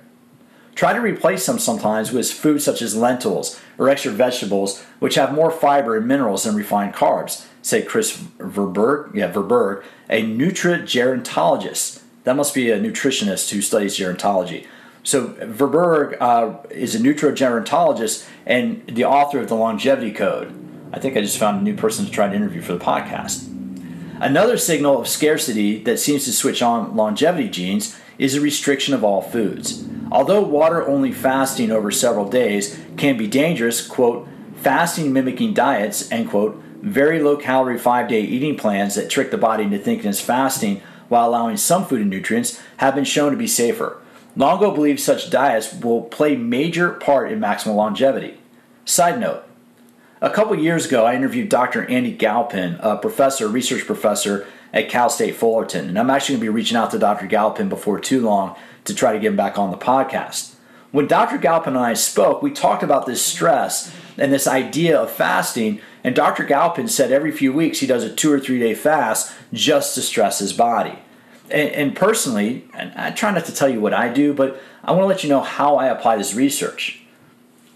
Try 0.74 0.92
to 0.92 1.00
replace 1.00 1.46
them 1.46 1.58
sometimes 1.58 2.12
with 2.12 2.30
foods 2.30 2.64
such 2.64 2.82
as 2.82 2.94
lentils 2.94 3.58
or 3.78 3.88
extra 3.88 4.12
vegetables, 4.12 4.84
which 4.98 5.14
have 5.14 5.32
more 5.32 5.50
fiber 5.50 5.96
and 5.96 6.06
minerals 6.06 6.44
than 6.44 6.54
refined 6.54 6.94
carbs, 6.94 7.46
say 7.62 7.82
Kris 7.82 8.16
Verburgh, 8.38 9.14
yeah, 9.14 9.32
Verburgh, 9.32 9.82
a 10.10 10.22
nutrigerontologist. 10.22 12.02
That 12.24 12.36
must 12.36 12.54
be 12.54 12.70
a 12.70 12.78
nutritionist 12.78 13.50
who 13.50 13.62
studies 13.62 13.98
gerontology. 13.98 14.66
So 15.08 15.28
Verburgh 15.28 16.18
uh, 16.20 16.58
is 16.68 16.94
a 16.94 16.98
nutrigerontologist 16.98 18.28
and 18.44 18.86
the 18.86 19.06
author 19.06 19.40
of 19.40 19.48
the 19.48 19.54
Longevity 19.54 20.12
Code. 20.12 20.52
I 20.92 20.98
think 20.98 21.16
I 21.16 21.22
just 21.22 21.38
found 21.38 21.58
a 21.58 21.62
new 21.62 21.74
person 21.74 22.04
to 22.04 22.10
try 22.10 22.28
to 22.28 22.34
interview 22.34 22.60
for 22.60 22.74
the 22.74 22.84
podcast. 22.84 23.48
Another 24.20 24.58
signal 24.58 25.00
of 25.00 25.08
scarcity 25.08 25.82
that 25.84 25.98
seems 25.98 26.26
to 26.26 26.32
switch 26.34 26.60
on 26.60 26.94
longevity 26.94 27.48
genes 27.48 27.98
is 28.18 28.34
a 28.34 28.42
restriction 28.42 28.92
of 28.92 29.02
all 29.02 29.22
foods. 29.22 29.82
Although 30.12 30.42
water 30.42 30.86
only 30.86 31.12
fasting 31.12 31.70
over 31.70 31.90
several 31.90 32.28
days 32.28 32.78
can 32.98 33.16
be 33.16 33.26
dangerous, 33.26 33.86
quote, 33.86 34.28
fasting 34.56 35.10
mimicking 35.14 35.54
diets, 35.54 36.12
end 36.12 36.28
quote, 36.28 36.62
very 36.82 37.22
low 37.22 37.38
calorie 37.38 37.78
five 37.78 38.08
day 38.08 38.20
eating 38.20 38.58
plans 38.58 38.94
that 38.96 39.08
trick 39.08 39.30
the 39.30 39.38
body 39.38 39.64
into 39.64 39.78
thinking 39.78 40.10
it's 40.10 40.20
fasting 40.20 40.82
while 41.08 41.26
allowing 41.26 41.56
some 41.56 41.86
food 41.86 42.02
and 42.02 42.10
nutrients 42.10 42.60
have 42.76 42.94
been 42.94 43.04
shown 43.04 43.30
to 43.30 43.38
be 43.38 43.46
safer. 43.46 43.97
Longo 44.38 44.70
believes 44.70 45.02
such 45.02 45.30
diets 45.30 45.74
will 45.74 46.02
play 46.02 46.36
major 46.36 46.92
part 46.92 47.32
in 47.32 47.40
maximal 47.40 47.74
longevity. 47.74 48.38
Side 48.84 49.18
note, 49.18 49.42
a 50.20 50.30
couple 50.30 50.56
years 50.56 50.86
ago, 50.86 51.04
I 51.04 51.16
interviewed 51.16 51.48
Dr. 51.48 51.84
Andy 51.86 52.12
Galpin, 52.12 52.76
a 52.78 52.96
professor, 52.96 53.48
research 53.48 53.84
professor 53.84 54.46
at 54.72 54.88
Cal 54.88 55.10
State 55.10 55.34
Fullerton, 55.34 55.88
and 55.88 55.98
I'm 55.98 56.08
actually 56.08 56.36
going 56.36 56.46
to 56.46 56.52
be 56.52 56.56
reaching 56.56 56.76
out 56.76 56.92
to 56.92 57.00
Dr. 57.00 57.26
Galpin 57.26 57.68
before 57.68 57.98
too 57.98 58.20
long 58.20 58.54
to 58.84 58.94
try 58.94 59.12
to 59.12 59.18
get 59.18 59.26
him 59.26 59.36
back 59.36 59.58
on 59.58 59.72
the 59.72 59.76
podcast. 59.76 60.54
When 60.92 61.08
Dr. 61.08 61.38
Galpin 61.38 61.74
and 61.74 61.84
I 61.84 61.94
spoke, 61.94 62.40
we 62.40 62.52
talked 62.52 62.84
about 62.84 63.06
this 63.06 63.24
stress 63.26 63.92
and 64.16 64.32
this 64.32 64.46
idea 64.46 64.96
of 65.00 65.10
fasting, 65.10 65.80
and 66.04 66.14
Dr. 66.14 66.44
Galpin 66.44 66.86
said 66.86 67.10
every 67.10 67.32
few 67.32 67.52
weeks 67.52 67.80
he 67.80 67.88
does 67.88 68.04
a 68.04 68.14
two 68.14 68.32
or 68.32 68.38
three 68.38 68.60
day 68.60 68.74
fast 68.74 69.34
just 69.52 69.96
to 69.96 70.00
stress 70.00 70.38
his 70.38 70.52
body. 70.52 71.00
And, 71.50 71.70
and 71.70 71.96
personally, 71.96 72.68
and 72.74 72.92
I 72.94 73.10
try 73.10 73.30
not 73.30 73.44
to 73.46 73.54
tell 73.54 73.68
you 73.68 73.80
what 73.80 73.94
I 73.94 74.12
do, 74.12 74.34
but 74.34 74.60
I 74.84 74.92
want 74.92 75.02
to 75.02 75.06
let 75.06 75.22
you 75.22 75.28
know 75.28 75.40
how 75.40 75.76
I 75.76 75.86
apply 75.86 76.16
this 76.16 76.34
research. 76.34 77.02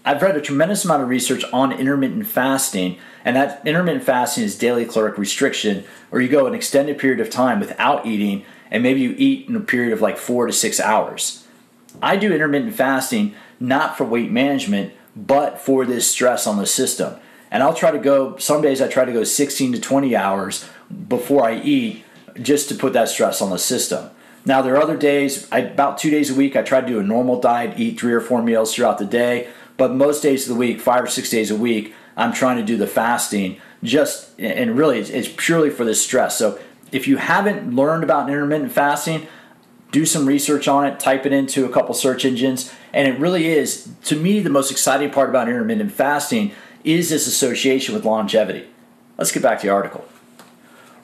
I've 0.05 0.21
read 0.21 0.35
a 0.35 0.41
tremendous 0.41 0.83
amount 0.83 1.01
of 1.01 1.09
research 1.09 1.45
on 1.53 1.71
intermittent 1.71 2.27
fasting, 2.27 2.97
and 3.23 3.35
that 3.35 3.65
intermittent 3.65 4.03
fasting 4.03 4.43
is 4.43 4.57
daily 4.57 4.85
caloric 4.85 5.17
restriction, 5.17 5.85
or 6.11 6.19
you 6.19 6.27
go 6.27 6.45
an 6.45 6.53
extended 6.53 6.97
period 6.97 7.21
of 7.21 7.29
time 7.29 7.59
without 7.59 8.05
eating, 8.05 8.43
and 8.69 8.83
maybe 8.83 8.99
you 8.99 9.15
eat 9.17 9.47
in 9.47 9.55
a 9.55 9.61
period 9.61 9.93
of 9.93 10.01
like 10.01 10.17
four 10.17 10.45
to 10.45 10.51
six 10.51 10.79
hours. 10.79 11.47
I 12.01 12.17
do 12.17 12.33
intermittent 12.33 12.75
fasting 12.75 13.33
not 13.59 13.97
for 13.97 14.03
weight 14.03 14.29
management, 14.29 14.93
but 15.15 15.59
for 15.59 15.85
this 15.85 16.09
stress 16.09 16.45
on 16.45 16.57
the 16.57 16.65
system. 16.65 17.15
And 17.49 17.63
I'll 17.63 17.73
try 17.73 17.91
to 17.91 17.99
go, 17.99 18.35
some 18.37 18.61
days 18.61 18.81
I 18.81 18.87
try 18.87 19.05
to 19.05 19.13
go 19.13 19.23
16 19.23 19.73
to 19.73 19.79
20 19.79 20.15
hours 20.15 20.67
before 21.07 21.45
I 21.45 21.59
eat 21.59 22.03
just 22.41 22.69
to 22.69 22.75
put 22.75 22.93
that 22.93 23.09
stress 23.09 23.41
on 23.41 23.49
the 23.49 23.59
system. 23.59 24.09
Now, 24.45 24.61
there 24.61 24.75
are 24.75 24.81
other 24.81 24.97
days, 24.97 25.47
I, 25.51 25.59
about 25.59 25.97
two 25.97 26.09
days 26.09 26.29
a 26.29 26.35
week, 26.35 26.55
I 26.55 26.63
try 26.63 26.81
to 26.81 26.87
do 26.87 26.99
a 26.99 27.03
normal 27.03 27.39
diet, 27.39 27.79
eat 27.79 27.99
three 27.99 28.13
or 28.13 28.19
four 28.19 28.41
meals 28.41 28.73
throughout 28.73 28.97
the 28.97 29.05
day. 29.05 29.47
But 29.77 29.93
most 29.93 30.21
days 30.21 30.47
of 30.47 30.53
the 30.53 30.59
week, 30.59 30.81
five 30.81 31.03
or 31.03 31.07
six 31.07 31.29
days 31.29 31.49
a 31.49 31.55
week, 31.55 31.93
I'm 32.15 32.33
trying 32.33 32.57
to 32.57 32.63
do 32.63 32.77
the 32.77 32.87
fasting 32.87 33.59
just, 33.83 34.39
and 34.39 34.77
really 34.77 34.99
it's, 34.99 35.09
it's 35.09 35.29
purely 35.35 35.69
for 35.69 35.83
the 35.83 35.95
stress. 35.95 36.37
So 36.37 36.59
if 36.91 37.07
you 37.07 37.17
haven't 37.17 37.75
learned 37.75 38.03
about 38.03 38.29
intermittent 38.29 38.71
fasting, 38.71 39.27
do 39.91 40.05
some 40.05 40.25
research 40.25 40.67
on 40.67 40.85
it, 40.85 40.99
type 40.99 41.25
it 41.25 41.33
into 41.33 41.65
a 41.65 41.69
couple 41.69 41.93
search 41.95 42.25
engines, 42.25 42.73
and 42.93 43.07
it 43.07 43.19
really 43.19 43.47
is, 43.47 43.89
to 44.05 44.15
me, 44.15 44.39
the 44.39 44.49
most 44.49 44.71
exciting 44.71 45.09
part 45.09 45.29
about 45.29 45.47
intermittent 45.47 45.91
fasting 45.91 46.51
is 46.83 47.09
this 47.09 47.27
association 47.27 47.95
with 47.95 48.05
longevity. 48.05 48.67
Let's 49.17 49.31
get 49.31 49.43
back 49.43 49.59
to 49.61 49.67
the 49.67 49.73
article. 49.73 50.05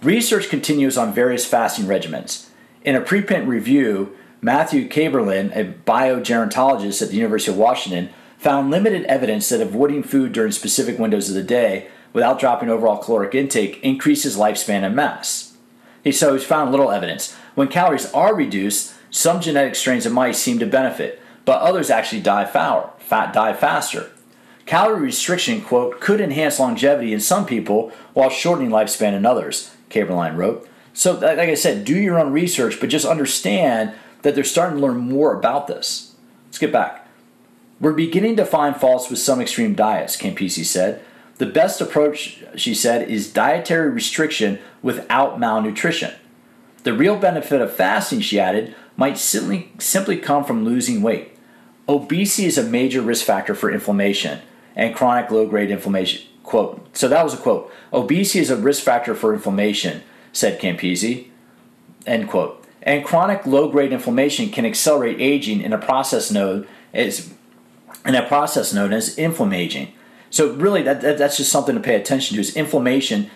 Research 0.01 0.47
continues 0.47 0.97
on 0.97 1.13
various 1.13 1.45
fasting 1.45 1.83
regimens. 1.83 2.47
In 2.85 2.95
a 2.95 3.01
preprint 3.01 3.47
review, 3.47 4.15
Matthew 4.41 4.87
Kaeberlein, 4.87 5.53
a 5.53 5.73
biogerontologist 5.83 7.01
at 7.01 7.09
the 7.09 7.17
University 7.17 7.51
of 7.51 7.57
Washington, 7.57 8.09
found 8.37 8.71
limited 8.71 9.03
evidence 9.07 9.49
that 9.49 9.59
avoiding 9.59 10.01
food 10.01 10.31
during 10.31 10.53
specific 10.53 10.97
windows 10.97 11.27
of 11.27 11.35
the 11.35 11.43
day 11.43 11.89
without 12.13 12.39
dropping 12.39 12.69
overall 12.69 13.03
caloric 13.03 13.35
intake 13.35 13.83
increases 13.83 14.37
lifespan 14.37 14.83
and 14.83 14.95
mass. 14.95 15.57
He 16.01 16.13
says 16.13 16.31
he's 16.31 16.47
found 16.47 16.71
little 16.71 16.91
evidence. 16.91 17.35
When 17.55 17.67
calories 17.67 18.09
are 18.13 18.33
reduced, 18.33 18.93
some 19.11 19.41
genetic 19.41 19.75
strains 19.75 20.05
of 20.05 20.13
mice 20.13 20.39
seem 20.39 20.59
to 20.59 20.65
benefit, 20.65 21.21
but 21.43 21.59
others 21.59 21.89
actually 21.89 22.21
die, 22.21 22.45
foul, 22.45 22.95
fat, 22.99 23.33
die 23.33 23.51
faster. 23.51 24.11
Calorie 24.65 25.01
restriction, 25.01 25.59
quote, 25.59 25.99
could 25.99 26.21
enhance 26.21 26.57
longevity 26.57 27.11
in 27.11 27.19
some 27.19 27.45
people 27.45 27.91
while 28.13 28.29
shortening 28.29 28.69
lifespan 28.69 29.11
in 29.11 29.25
others, 29.25 29.75
Kaeberlein 29.89 30.35
wrote. 30.35 30.67
So, 30.93 31.13
like 31.13 31.39
I 31.39 31.55
said, 31.55 31.85
do 31.85 31.97
your 31.97 32.19
own 32.19 32.33
research, 32.33 32.79
but 32.79 32.89
just 32.89 33.05
understand 33.05 33.93
that 34.21 34.35
they're 34.35 34.43
starting 34.43 34.77
to 34.77 34.81
learn 34.85 34.97
more 34.97 35.37
about 35.37 35.67
this. 35.67 36.15
Let's 36.47 36.57
get 36.57 36.71
back. 36.71 37.07
We're 37.79 37.93
beginning 37.93 38.35
to 38.37 38.45
find 38.45 38.75
faults 38.75 39.09
with 39.09 39.19
some 39.19 39.39
extreme 39.39 39.73
diets, 39.73 40.17
Campisi 40.17 40.65
said. 40.65 41.01
The 41.37 41.45
best 41.45 41.79
approach, 41.79 42.43
she 42.55 42.73
said, 42.73 43.09
is 43.09 43.31
dietary 43.31 43.89
restriction 43.89 44.59
without 44.81 45.39
malnutrition. 45.39 46.13
The 46.83 46.93
real 46.93 47.15
benefit 47.15 47.61
of 47.61 47.73
fasting, 47.73 48.19
she 48.19 48.39
added, 48.39 48.75
might 48.97 49.17
simply, 49.17 49.71
simply 49.79 50.17
come 50.17 50.43
from 50.43 50.65
losing 50.65 51.01
weight. 51.01 51.37
Obesity 51.87 52.45
is 52.45 52.57
a 52.57 52.63
major 52.63 53.01
risk 53.01 53.25
factor 53.25 53.55
for 53.55 53.71
inflammation 53.71 54.41
and 54.75 54.93
chronic 54.93 55.31
low 55.31 55.47
grade 55.47 55.71
inflammation. 55.71 56.21
Quote. 56.49 56.97
So 56.97 57.07
that 57.07 57.23
was 57.23 57.35
a 57.35 57.37
quote. 57.37 57.71
Obesity 57.93 58.39
is 58.39 58.49
a 58.49 58.55
risk 58.55 58.81
factor 58.81 59.13
for 59.13 59.35
inflammation, 59.35 60.01
said 60.33 60.59
Campisi. 60.59 61.27
End 62.07 62.27
quote. 62.27 62.65
And 62.81 63.05
chronic 63.05 63.45
low 63.45 63.69
grade 63.69 63.93
inflammation 63.93 64.49
can 64.49 64.65
accelerate 64.65 65.21
aging 65.21 65.61
in 65.61 65.73
a 65.73 65.77
process 65.77 66.31
known 66.31 66.65
as 66.91 67.31
in 68.03 68.15
a 68.15 68.25
process 68.27 68.73
known 68.73 68.93
as 68.93 69.15
inflammaging. 69.15 69.93
So 70.31 70.51
really, 70.53 70.81
that, 70.81 71.01
that, 71.01 71.19
that's 71.19 71.37
just 71.37 71.51
something 71.51 71.75
to 71.75 71.81
pay 71.81 71.93
attention 71.93 72.33
to. 72.33 72.41
Is 72.41 72.57
inflammation 72.57 73.29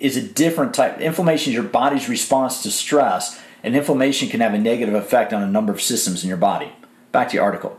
is 0.00 0.16
a 0.16 0.22
different 0.22 0.72
type. 0.72 0.98
Inflammation 1.02 1.50
is 1.50 1.54
your 1.56 1.64
body's 1.64 2.08
response 2.08 2.62
to 2.62 2.70
stress, 2.70 3.38
and 3.62 3.76
inflammation 3.76 4.30
can 4.30 4.40
have 4.40 4.54
a 4.54 4.58
negative 4.58 4.94
effect 4.94 5.34
on 5.34 5.42
a 5.42 5.46
number 5.46 5.70
of 5.70 5.82
systems 5.82 6.22
in 6.22 6.30
your 6.30 6.38
body. 6.38 6.72
Back 7.12 7.28
to 7.28 7.36
the 7.36 7.42
article. 7.42 7.78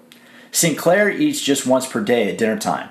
Sinclair 0.51 1.10
eats 1.10 1.42
just 1.42 1.65
once 1.65 1.88
per 1.88 2.01
day 2.01 2.30
at 2.30 2.38
dinner 2.38 2.60
time. 2.60 2.89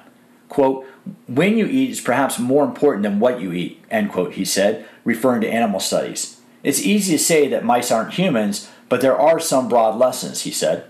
Quote, 0.48 0.86
when 1.26 1.58
you 1.58 1.66
eat 1.66 1.90
is 1.90 2.00
perhaps 2.00 2.38
more 2.38 2.64
important 2.64 3.02
than 3.02 3.20
what 3.20 3.40
you 3.40 3.52
eat, 3.52 3.82
end 3.90 4.11
quote, 4.11 4.34
he 4.34 4.44
said, 4.44 4.87
referring 5.04 5.40
to 5.42 5.49
animal 5.49 5.80
studies. 5.80 6.40
It's 6.62 6.80
easy 6.80 7.16
to 7.16 7.23
say 7.23 7.49
that 7.49 7.64
mice 7.64 7.90
aren't 7.90 8.14
humans, 8.14 8.70
but 8.88 9.00
there 9.00 9.18
are 9.18 9.38
some 9.38 9.68
broad 9.68 9.96
lessons, 9.96 10.42
he 10.42 10.50
said. 10.50 10.84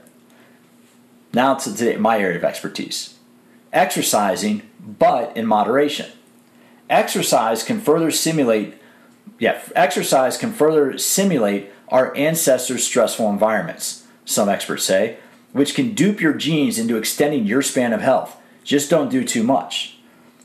Now 1.33 1.55
to 1.55 1.99
my 1.99 2.19
area 2.19 2.39
of 2.39 2.45
expertise 2.45 3.15
exercising, 3.75 4.63
but 4.79 5.37
in 5.37 5.47
moderation. 5.47 6.11
Exercise 6.89 7.63
can 7.63 7.81
further 7.81 8.11
simulate, 8.11 8.75
yeah, 9.39 9.61
exercise 9.75 10.39
can 10.39 10.53
further 10.53 10.97
simulate 10.97 11.71
our 11.89 12.17
ancestors' 12.17 12.85
stressful 12.85 13.29
environments, 13.29 14.07
some 14.25 14.49
experts 14.49 14.85
say, 14.85 15.19
which 15.53 15.75
can 15.75 15.93
dupe 15.93 16.21
your 16.21 16.33
genes 16.33 16.79
into 16.79 16.97
extending 16.97 17.45
your 17.47 17.63
span 17.63 17.93
of 17.93 18.01
health. 18.01 18.41
Just 18.63 18.89
don't 18.89 19.11
do 19.11 19.25
too 19.25 19.43
much. 19.43 19.94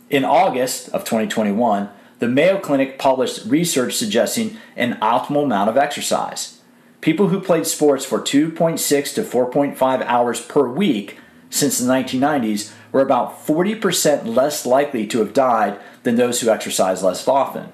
In 0.10 0.26
August 0.26 0.90
of 0.90 1.04
2021, 1.04 1.90
the 2.18 2.28
Mayo 2.28 2.58
Clinic 2.58 2.98
published 2.98 3.46
research 3.46 3.94
suggesting 3.94 4.58
an 4.76 4.96
optimal 4.96 5.44
amount 5.44 5.70
of 5.70 5.78
exercise. 5.78 6.62
People 7.00 7.28
who 7.28 7.40
played 7.40 7.68
sports 7.68 8.06
for 8.06 8.20
2.6 8.20 9.14
to 9.14 9.22
4.5 9.22 10.02
hours 10.06 10.42
per 10.42 10.68
week 10.68 11.20
since 11.52 11.78
the 11.78 11.88
1990s 11.88 12.74
were 12.92 13.02
about 13.02 13.46
40% 13.46 14.26
less 14.26 14.66
likely 14.66 15.06
to 15.08 15.20
have 15.20 15.34
died 15.34 15.80
than 16.02 16.16
those 16.16 16.42
who 16.42 16.50
exercise 16.50 17.04
less 17.04 17.28
often. 17.28 17.72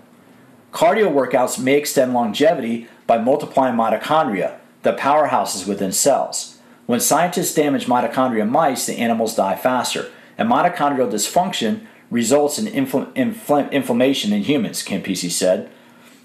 Cardio 0.73 1.09
workouts 1.09 1.57
may 1.57 1.77
extend 1.77 2.13
longevity 2.13 2.89
by 3.07 3.17
multiplying 3.17 3.75
mitochondria, 3.75 4.57
the 4.83 4.91
powerhouses 4.93 5.65
within 5.65 5.93
cells. 5.93 6.59
When 6.85 6.99
scientists 6.99 7.55
damage 7.55 7.85
mitochondria 7.85 8.47
mice, 8.47 8.85
the 8.85 8.97
animals 8.97 9.35
die 9.35 9.55
faster, 9.55 10.11
and 10.37 10.49
mitochondrial 10.49 11.09
dysfunction 11.09 11.87
results 12.09 12.59
in 12.59 12.65
infl- 12.65 13.11
infl- 13.13 13.71
inflammation 13.71 14.33
in 14.33 14.43
humans, 14.43 14.83
Campisi 14.83 15.29
said. 15.29 15.69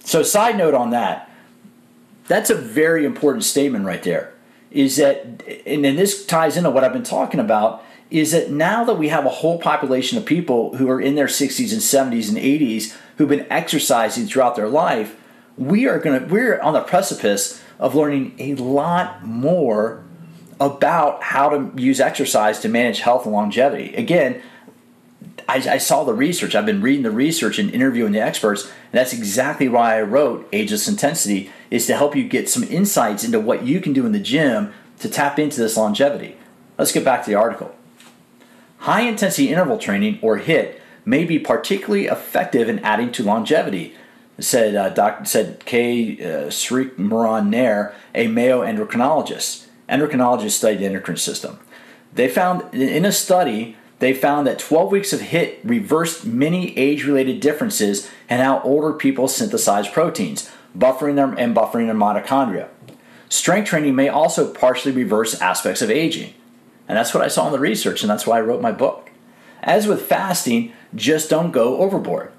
So, 0.04 0.22
side 0.22 0.56
note 0.56 0.74
on 0.74 0.90
that, 0.90 1.30
that's 2.26 2.50
a 2.50 2.54
very 2.54 3.04
important 3.04 3.44
statement 3.44 3.84
right 3.84 4.02
there. 4.02 4.32
Is 4.70 4.96
that, 4.96 5.42
and 5.66 5.84
then 5.84 5.96
this 5.96 6.24
ties 6.24 6.56
into 6.56 6.70
what 6.70 6.84
I've 6.84 6.92
been 6.92 7.02
talking 7.02 7.40
about, 7.40 7.84
is 8.10 8.32
that 8.32 8.50
now 8.50 8.84
that 8.84 8.94
we 8.94 9.08
have 9.08 9.24
a 9.24 9.30
whole 9.30 9.58
population 9.58 10.18
of 10.18 10.24
people 10.24 10.76
who 10.76 10.88
are 10.88 11.00
in 11.00 11.14
their 11.14 11.26
60s 11.26 11.72
and 11.72 11.80
70s 11.80 12.28
and 12.28 12.38
80s 12.38 12.96
who've 13.16 13.28
been 13.28 13.46
exercising 13.50 14.26
throughout 14.26 14.56
their 14.56 14.68
life, 14.68 15.16
we 15.56 15.86
are 15.86 15.98
going 15.98 16.20
to 16.20 16.26
we're 16.26 16.60
on 16.60 16.72
the 16.72 16.80
precipice 16.80 17.62
of 17.78 17.94
learning 17.94 18.34
a 18.38 18.54
lot 18.56 19.24
more 19.24 20.04
about 20.60 21.22
how 21.22 21.48
to 21.48 21.72
use 21.80 22.00
exercise 22.00 22.60
to 22.60 22.68
manage 22.68 23.00
health 23.00 23.24
and 23.24 23.32
longevity. 23.32 23.94
Again, 23.94 24.42
I, 25.48 25.56
I, 25.56 25.78
saw 25.78 26.04
the 26.04 26.14
research. 26.14 26.54
I've 26.54 26.66
been 26.66 26.82
reading 26.82 27.02
the 27.02 27.10
research 27.10 27.58
and 27.58 27.70
interviewing 27.70 28.12
the 28.12 28.20
experts, 28.20 28.64
and 28.64 28.72
that's 28.92 29.12
exactly 29.12 29.68
why 29.68 29.98
I 29.98 30.02
wrote 30.02 30.48
Ageless 30.52 30.88
Intensity 30.88 31.50
is 31.70 31.86
to 31.86 31.96
help 31.96 32.14
you 32.14 32.24
get 32.24 32.48
some 32.48 32.64
insights 32.64 33.24
into 33.24 33.40
what 33.40 33.64
you 33.64 33.80
can 33.80 33.92
do 33.92 34.06
in 34.06 34.12
the 34.12 34.18
gym 34.18 34.72
to 35.00 35.08
tap 35.08 35.38
into 35.38 35.60
this 35.60 35.76
longevity. 35.76 36.36
Let's 36.78 36.92
get 36.92 37.04
back 37.04 37.24
to 37.24 37.30
the 37.30 37.36
article. 37.36 37.74
High 38.78 39.02
intensity 39.02 39.50
interval 39.50 39.78
training, 39.78 40.18
or 40.22 40.38
HIIT, 40.38 40.78
may 41.04 41.24
be 41.24 41.38
particularly 41.38 42.06
effective 42.06 42.68
in 42.68 42.78
adding 42.80 43.12
to 43.12 43.22
longevity, 43.22 43.94
said 44.38 44.74
uh, 44.74 44.88
Dr. 44.90 45.24
said 45.24 45.64
K. 45.64 46.48
Uh, 46.48 46.50
Moran 46.96 47.50
Nair, 47.50 47.94
a 48.14 48.26
Mayo 48.28 48.62
endocrinologist. 48.62 49.66
Endocrinologists 49.88 50.52
study 50.52 50.76
the 50.76 50.86
endocrine 50.86 51.16
system. 51.16 51.58
They 52.14 52.28
found 52.28 52.72
in 52.74 53.04
a 53.04 53.12
study 53.12 53.76
they 54.00 54.14
found 54.14 54.46
that 54.46 54.58
12 54.58 54.90
weeks 54.90 55.12
of 55.12 55.20
HIIT 55.20 55.58
reversed 55.62 56.26
many 56.26 56.76
age-related 56.76 57.38
differences 57.40 58.10
in 58.28 58.40
how 58.40 58.60
older 58.62 58.94
people 58.94 59.28
synthesize 59.28 59.88
proteins, 59.88 60.50
buffering 60.76 61.16
them 61.16 61.34
and 61.38 61.54
buffering 61.54 61.86
their 61.86 61.94
mitochondria. 61.94 62.68
Strength 63.28 63.68
training 63.68 63.94
may 63.94 64.08
also 64.08 64.52
partially 64.52 64.90
reverse 64.90 65.40
aspects 65.40 65.82
of 65.82 65.90
aging. 65.90 66.32
And 66.88 66.96
that's 66.96 67.14
what 67.14 67.22
I 67.22 67.28
saw 67.28 67.46
in 67.46 67.52
the 67.52 67.60
research, 67.60 68.02
and 68.02 68.10
that's 68.10 68.26
why 68.26 68.38
I 68.38 68.40
wrote 68.40 68.62
my 68.62 68.72
book. 68.72 69.10
As 69.62 69.86
with 69.86 70.02
fasting, 70.02 70.72
just 70.94 71.28
don't 71.28 71.52
go 71.52 71.78
overboard. 71.78 72.32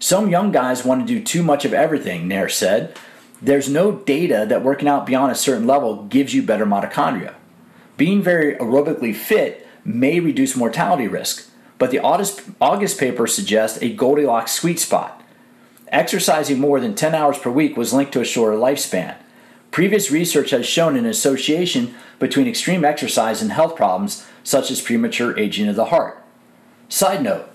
Some 0.00 0.28
young 0.28 0.50
guys 0.50 0.84
want 0.84 1.00
to 1.00 1.06
do 1.06 1.22
too 1.22 1.44
much 1.44 1.64
of 1.64 1.72
everything, 1.72 2.26
Nair 2.26 2.48
said. 2.48 2.98
There's 3.40 3.70
no 3.70 3.92
data 3.92 4.44
that 4.48 4.64
working 4.64 4.88
out 4.88 5.06
beyond 5.06 5.30
a 5.30 5.36
certain 5.36 5.66
level 5.66 6.04
gives 6.06 6.34
you 6.34 6.42
better 6.42 6.66
mitochondria. 6.66 7.34
Being 7.96 8.20
very 8.20 8.56
aerobically 8.56 9.14
fit 9.14 9.63
may 9.84 10.20
reduce 10.20 10.56
mortality 10.56 11.06
risk, 11.06 11.48
but 11.78 11.90
the 11.90 11.98
August, 12.00 12.98
paper 12.98 13.26
suggests 13.26 13.82
a 13.82 13.92
Goldilocks 13.94 14.52
sweet 14.52 14.80
spot. 14.80 15.22
Exercising 15.88 16.58
more 16.58 16.80
than 16.80 16.94
10 16.94 17.14
hours 17.14 17.38
per 17.38 17.50
week 17.50 17.76
was 17.76 17.92
linked 17.92 18.12
to 18.12 18.20
a 18.20 18.24
shorter 18.24 18.56
lifespan. 18.56 19.16
Previous 19.70 20.10
research 20.10 20.50
has 20.50 20.66
shown 20.66 20.96
an 20.96 21.04
association 21.04 21.94
between 22.18 22.46
extreme 22.46 22.84
exercise 22.84 23.42
and 23.42 23.52
health 23.52 23.76
problems 23.76 24.26
such 24.42 24.70
as 24.70 24.80
premature 24.80 25.38
aging 25.38 25.68
of 25.68 25.76
the 25.76 25.86
heart. 25.86 26.22
Side 26.88 27.22
note, 27.22 27.50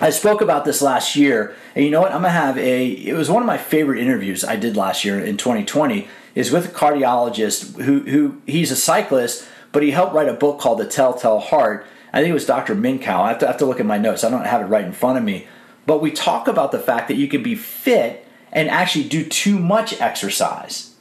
I 0.00 0.10
spoke 0.10 0.40
about 0.40 0.64
this 0.64 0.82
last 0.82 1.16
year, 1.16 1.54
and 1.74 1.84
you 1.84 1.90
know 1.90 2.00
what? 2.00 2.12
I'm 2.12 2.22
gonna 2.22 2.30
have 2.30 2.58
a. 2.58 2.86
It 2.86 3.14
was 3.14 3.30
one 3.30 3.42
of 3.42 3.46
my 3.46 3.58
favorite 3.58 4.00
interviews 4.00 4.44
I 4.44 4.56
did 4.56 4.76
last 4.76 5.04
year 5.04 5.18
in 5.18 5.36
2020. 5.36 6.08
Is 6.34 6.52
with 6.52 6.66
a 6.66 6.68
cardiologist 6.68 7.80
who 7.82 8.00
who 8.00 8.42
he's 8.46 8.70
a 8.70 8.76
cyclist, 8.76 9.48
but 9.72 9.82
he 9.82 9.90
helped 9.90 10.14
write 10.14 10.28
a 10.28 10.34
book 10.34 10.58
called 10.58 10.78
The 10.78 10.86
Telltale 10.86 11.40
Heart. 11.40 11.86
I 12.12 12.20
think 12.20 12.30
it 12.30 12.34
was 12.34 12.46
Dr. 12.46 12.74
Minkow. 12.74 13.20
I 13.20 13.28
have, 13.28 13.38
to, 13.38 13.46
I 13.46 13.50
have 13.50 13.58
to 13.58 13.66
look 13.66 13.80
at 13.80 13.86
my 13.86 13.98
notes. 13.98 14.24
I 14.24 14.30
don't 14.30 14.44
have 14.44 14.62
it 14.62 14.66
right 14.66 14.84
in 14.84 14.92
front 14.92 15.18
of 15.18 15.24
me, 15.24 15.46
but 15.86 16.00
we 16.00 16.10
talk 16.10 16.48
about 16.48 16.72
the 16.72 16.78
fact 16.78 17.08
that 17.08 17.16
you 17.16 17.28
can 17.28 17.42
be 17.42 17.54
fit 17.54 18.26
and 18.52 18.70
actually 18.70 19.08
do 19.08 19.24
too 19.24 19.58
much 19.58 20.00
exercise. 20.00 20.94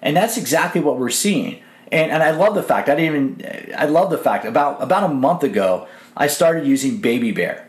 And 0.00 0.16
that's 0.16 0.36
exactly 0.36 0.80
what 0.80 0.98
we're 0.98 1.10
seeing. 1.10 1.62
And, 1.92 2.10
and 2.10 2.22
I 2.22 2.30
love 2.30 2.54
the 2.54 2.62
fact, 2.62 2.88
I 2.88 2.94
didn't 2.94 3.40
even, 3.40 3.74
I 3.76 3.86
love 3.86 4.10
the 4.10 4.18
fact, 4.18 4.44
about, 4.44 4.82
about 4.82 5.10
a 5.10 5.14
month 5.14 5.42
ago, 5.42 5.86
I 6.16 6.28
started 6.28 6.66
using 6.66 6.98
Baby 6.98 7.32
Bear, 7.32 7.68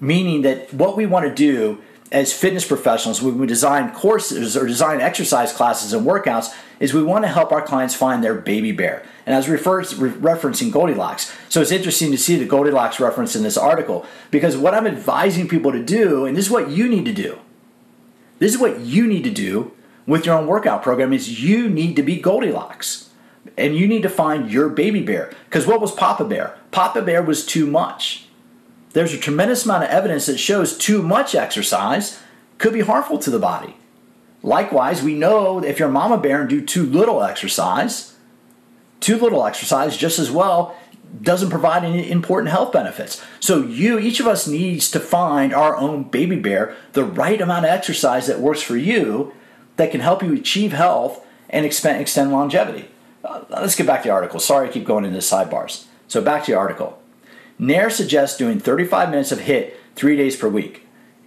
meaning 0.00 0.42
that 0.42 0.72
what 0.72 0.96
we 0.96 1.06
want 1.06 1.26
to 1.26 1.34
do 1.34 1.80
as 2.12 2.30
fitness 2.30 2.66
professionals 2.66 3.22
when 3.22 3.38
we 3.38 3.46
design 3.46 3.90
courses 3.90 4.54
or 4.54 4.66
design 4.66 5.00
exercise 5.00 5.52
classes 5.52 5.94
and 5.94 6.06
workouts 6.06 6.54
is 6.78 6.92
we 6.92 7.02
want 7.02 7.24
to 7.24 7.28
help 7.28 7.50
our 7.52 7.62
clients 7.62 7.94
find 7.94 8.22
their 8.22 8.34
baby 8.34 8.70
bear. 8.70 9.02
And 9.24 9.34
I 9.34 9.38
was 9.38 9.48
refer- 9.48 9.78
re- 9.78 10.10
referencing 10.10 10.70
Goldilocks. 10.70 11.34
So 11.48 11.62
it's 11.62 11.70
interesting 11.70 12.10
to 12.10 12.18
see 12.18 12.36
the 12.36 12.44
Goldilocks 12.44 13.00
reference 13.00 13.34
in 13.34 13.42
this 13.42 13.56
article 13.56 14.04
because 14.30 14.58
what 14.58 14.74
I'm 14.74 14.86
advising 14.86 15.48
people 15.48 15.72
to 15.72 15.82
do, 15.82 16.26
and 16.26 16.36
this 16.36 16.46
is 16.46 16.50
what 16.50 16.70
you 16.70 16.86
need 16.86 17.06
to 17.06 17.14
do. 17.14 17.38
This 18.40 18.54
is 18.54 18.60
what 18.60 18.80
you 18.80 19.06
need 19.06 19.24
to 19.24 19.30
do 19.30 19.72
with 20.06 20.26
your 20.26 20.36
own 20.36 20.46
workout 20.46 20.82
program 20.82 21.14
is 21.14 21.42
you 21.42 21.68
need 21.68 21.96
to 21.96 22.02
be 22.02 22.20
Goldilocks. 22.20 23.08
And 23.56 23.74
you 23.74 23.88
need 23.88 24.02
to 24.02 24.08
find 24.08 24.50
your 24.50 24.68
baby 24.68 25.02
bear. 25.02 25.32
Because 25.46 25.66
what 25.66 25.80
was 25.80 25.92
Papa 25.92 26.24
Bear? 26.24 26.58
Papa 26.70 27.02
Bear 27.02 27.22
was 27.22 27.44
too 27.44 27.66
much. 27.66 28.26
There's 28.92 29.14
a 29.14 29.18
tremendous 29.18 29.64
amount 29.64 29.84
of 29.84 29.90
evidence 29.90 30.26
that 30.26 30.38
shows 30.38 30.76
too 30.76 31.02
much 31.02 31.34
exercise 31.34 32.20
could 32.58 32.72
be 32.72 32.80
harmful 32.80 33.18
to 33.18 33.30
the 33.30 33.38
body. 33.38 33.76
Likewise, 34.42 35.02
we 35.02 35.14
know 35.14 35.62
if 35.62 35.78
you're 35.78 35.88
Mama 35.88 36.18
Bear 36.18 36.40
and 36.40 36.50
do 36.50 36.64
too 36.64 36.84
little 36.84 37.22
exercise, 37.22 38.12
Too 39.02 39.18
little 39.18 39.44
exercise, 39.44 39.96
just 39.96 40.20
as 40.20 40.30
well, 40.30 40.76
doesn't 41.20 41.50
provide 41.50 41.82
any 41.82 42.08
important 42.08 42.50
health 42.52 42.72
benefits. 42.72 43.20
So 43.40 43.60
you, 43.60 43.98
each 43.98 44.20
of 44.20 44.28
us 44.28 44.46
needs 44.46 44.88
to 44.92 45.00
find 45.00 45.52
our 45.52 45.76
own 45.76 46.04
baby 46.04 46.36
bear, 46.36 46.76
the 46.92 47.02
right 47.02 47.40
amount 47.40 47.64
of 47.64 47.72
exercise 47.72 48.28
that 48.28 48.38
works 48.38 48.62
for 48.62 48.76
you, 48.76 49.32
that 49.76 49.90
can 49.90 50.00
help 50.00 50.22
you 50.22 50.32
achieve 50.32 50.72
health 50.72 51.26
and 51.50 51.66
extend 51.66 52.30
longevity. 52.30 52.90
Uh, 53.24 53.42
let's 53.50 53.74
get 53.74 53.88
back 53.88 54.02
to 54.02 54.08
the 54.08 54.14
article. 54.14 54.38
Sorry, 54.38 54.68
I 54.68 54.72
keep 54.72 54.84
going 54.84 55.04
into 55.04 55.18
sidebars. 55.18 55.86
So 56.06 56.22
back 56.22 56.44
to 56.44 56.52
the 56.52 56.56
article. 56.56 57.01
Nair 57.62 57.90
suggests 57.90 58.36
doing 58.36 58.58
35 58.58 59.10
minutes 59.10 59.30
of 59.30 59.38
HIIT 59.38 59.74
three 59.94 60.16
days 60.16 60.34
per 60.34 60.48
week, 60.48 60.84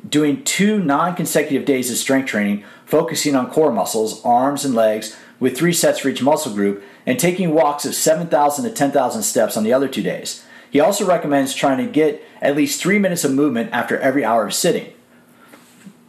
doing 0.07 0.43
two 0.43 0.79
non-consecutive 0.79 1.63
days 1.63 1.89
of 1.89 1.95
strength 1.95 2.25
training, 2.25 2.65
focusing 2.85 3.37
on 3.37 3.49
core 3.49 3.71
muscles, 3.71 4.21
arms 4.25 4.65
and 4.65 4.75
legs, 4.75 5.15
with 5.39 5.57
three 5.57 5.71
sets 5.71 5.99
for 5.99 6.09
each 6.09 6.21
muscle 6.21 6.53
group, 6.53 6.83
and 7.05 7.17
taking 7.17 7.53
walks 7.53 7.85
of 7.85 7.95
7,000 7.95 8.65
to 8.65 8.71
10,000 8.71 9.23
steps 9.23 9.55
on 9.55 9.63
the 9.63 9.71
other 9.71 9.87
two 9.87 10.03
days. 10.03 10.43
He 10.69 10.81
also 10.81 11.05
recommends 11.07 11.53
trying 11.53 11.77
to 11.77 11.89
get 11.89 12.21
at 12.41 12.57
least 12.57 12.81
three 12.81 12.99
minutes 12.99 13.23
of 13.23 13.31
movement 13.31 13.71
after 13.71 13.97
every 13.97 14.25
hour 14.25 14.45
of 14.45 14.53
sitting. 14.53 14.91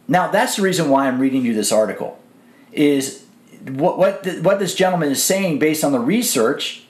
Now, 0.09 0.27
that's 0.27 0.57
the 0.57 0.61
reason 0.61 0.89
why 0.89 1.07
I'm 1.07 1.19
reading 1.19 1.45
you 1.45 1.53
this 1.53 1.71
article. 1.71 2.19
Is 2.73 3.23
what 3.65 3.97
what 3.97 4.23
the, 4.23 4.41
what 4.41 4.59
this 4.59 4.75
gentleman 4.75 5.09
is 5.09 5.23
saying 5.23 5.59
based 5.59 5.85
on 5.85 5.93
the 5.93 6.01
research. 6.01 6.83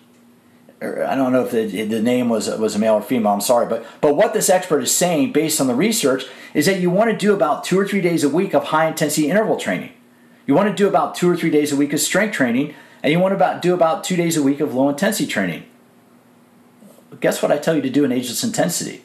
I 0.79 1.15
don't 1.15 1.31
know 1.31 1.43
if 1.43 1.51
the, 1.51 1.85
the 1.85 2.01
name 2.01 2.29
was 2.29 2.47
was 2.47 2.75
a 2.75 2.79
male 2.79 2.93
or 2.93 3.01
female. 3.01 3.33
I'm 3.33 3.41
sorry, 3.41 3.65
but 3.65 3.83
but 3.99 4.15
what 4.15 4.33
this 4.33 4.47
expert 4.47 4.83
is 4.83 4.95
saying 4.95 5.33
based 5.33 5.59
on 5.59 5.65
the 5.65 5.73
research 5.73 6.25
is 6.53 6.67
that 6.67 6.79
you 6.79 6.91
want 6.91 7.09
to 7.09 7.17
do 7.17 7.33
about 7.33 7.63
two 7.63 7.79
or 7.79 7.87
three 7.87 8.01
days 8.01 8.23
a 8.23 8.29
week 8.29 8.53
of 8.53 8.65
high 8.65 8.87
intensity 8.87 9.29
interval 9.29 9.57
training. 9.57 9.91
You 10.45 10.53
want 10.53 10.69
to 10.69 10.75
do 10.75 10.87
about 10.87 11.15
two 11.15 11.29
or 11.29 11.35
three 11.35 11.49
days 11.49 11.71
a 11.71 11.75
week 11.75 11.93
of 11.93 11.99
strength 11.99 12.33
training, 12.33 12.75
and 13.03 13.11
you 13.11 13.19
want 13.19 13.31
to 13.31 13.35
about, 13.35 13.61
do 13.61 13.73
about 13.73 14.03
two 14.03 14.15
days 14.15 14.37
a 14.37 14.43
week 14.43 14.59
of 14.59 14.73
low 14.73 14.87
intensity 14.87 15.27
training. 15.27 15.65
Guess 17.19 17.41
what 17.41 17.51
I 17.51 17.57
tell 17.57 17.75
you 17.75 17.81
to 17.81 17.89
do 17.89 18.05
in 18.05 18.11
ageless 18.11 18.43
intensity? 18.43 19.03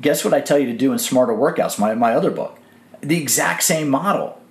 Guess 0.00 0.24
what 0.24 0.34
I 0.34 0.40
tell 0.40 0.58
you 0.58 0.66
to 0.66 0.76
do 0.76 0.92
in 0.92 0.98
smarter 0.98 1.32
workouts, 1.32 1.78
my, 1.78 1.94
my 1.94 2.14
other 2.14 2.30
book? 2.30 2.58
The 3.00 3.20
exact 3.20 3.62
same 3.62 3.88
model. 3.88 4.41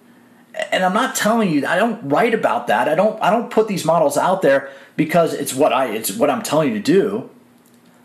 And 0.72 0.84
I'm 0.84 0.94
not 0.94 1.16
telling 1.16 1.50
you, 1.50 1.66
I 1.66 1.76
don't 1.76 2.08
write 2.08 2.34
about 2.34 2.68
that. 2.68 2.88
I 2.88 2.96
don't 2.96 3.22
I 3.22 3.30
don't 3.30 3.50
put 3.50 3.68
these 3.68 3.86
models 3.86 4.18
out 4.18 4.42
there 4.42 4.70
because 4.96 5.34
it's 5.34 5.54
what 5.54 5.74
I 5.74 5.88
it's 5.88 6.12
what 6.12 6.30
I'm 6.30 6.42
telling 6.42 6.70
you 6.70 6.76
to 6.76 6.84
do. 6.84 7.30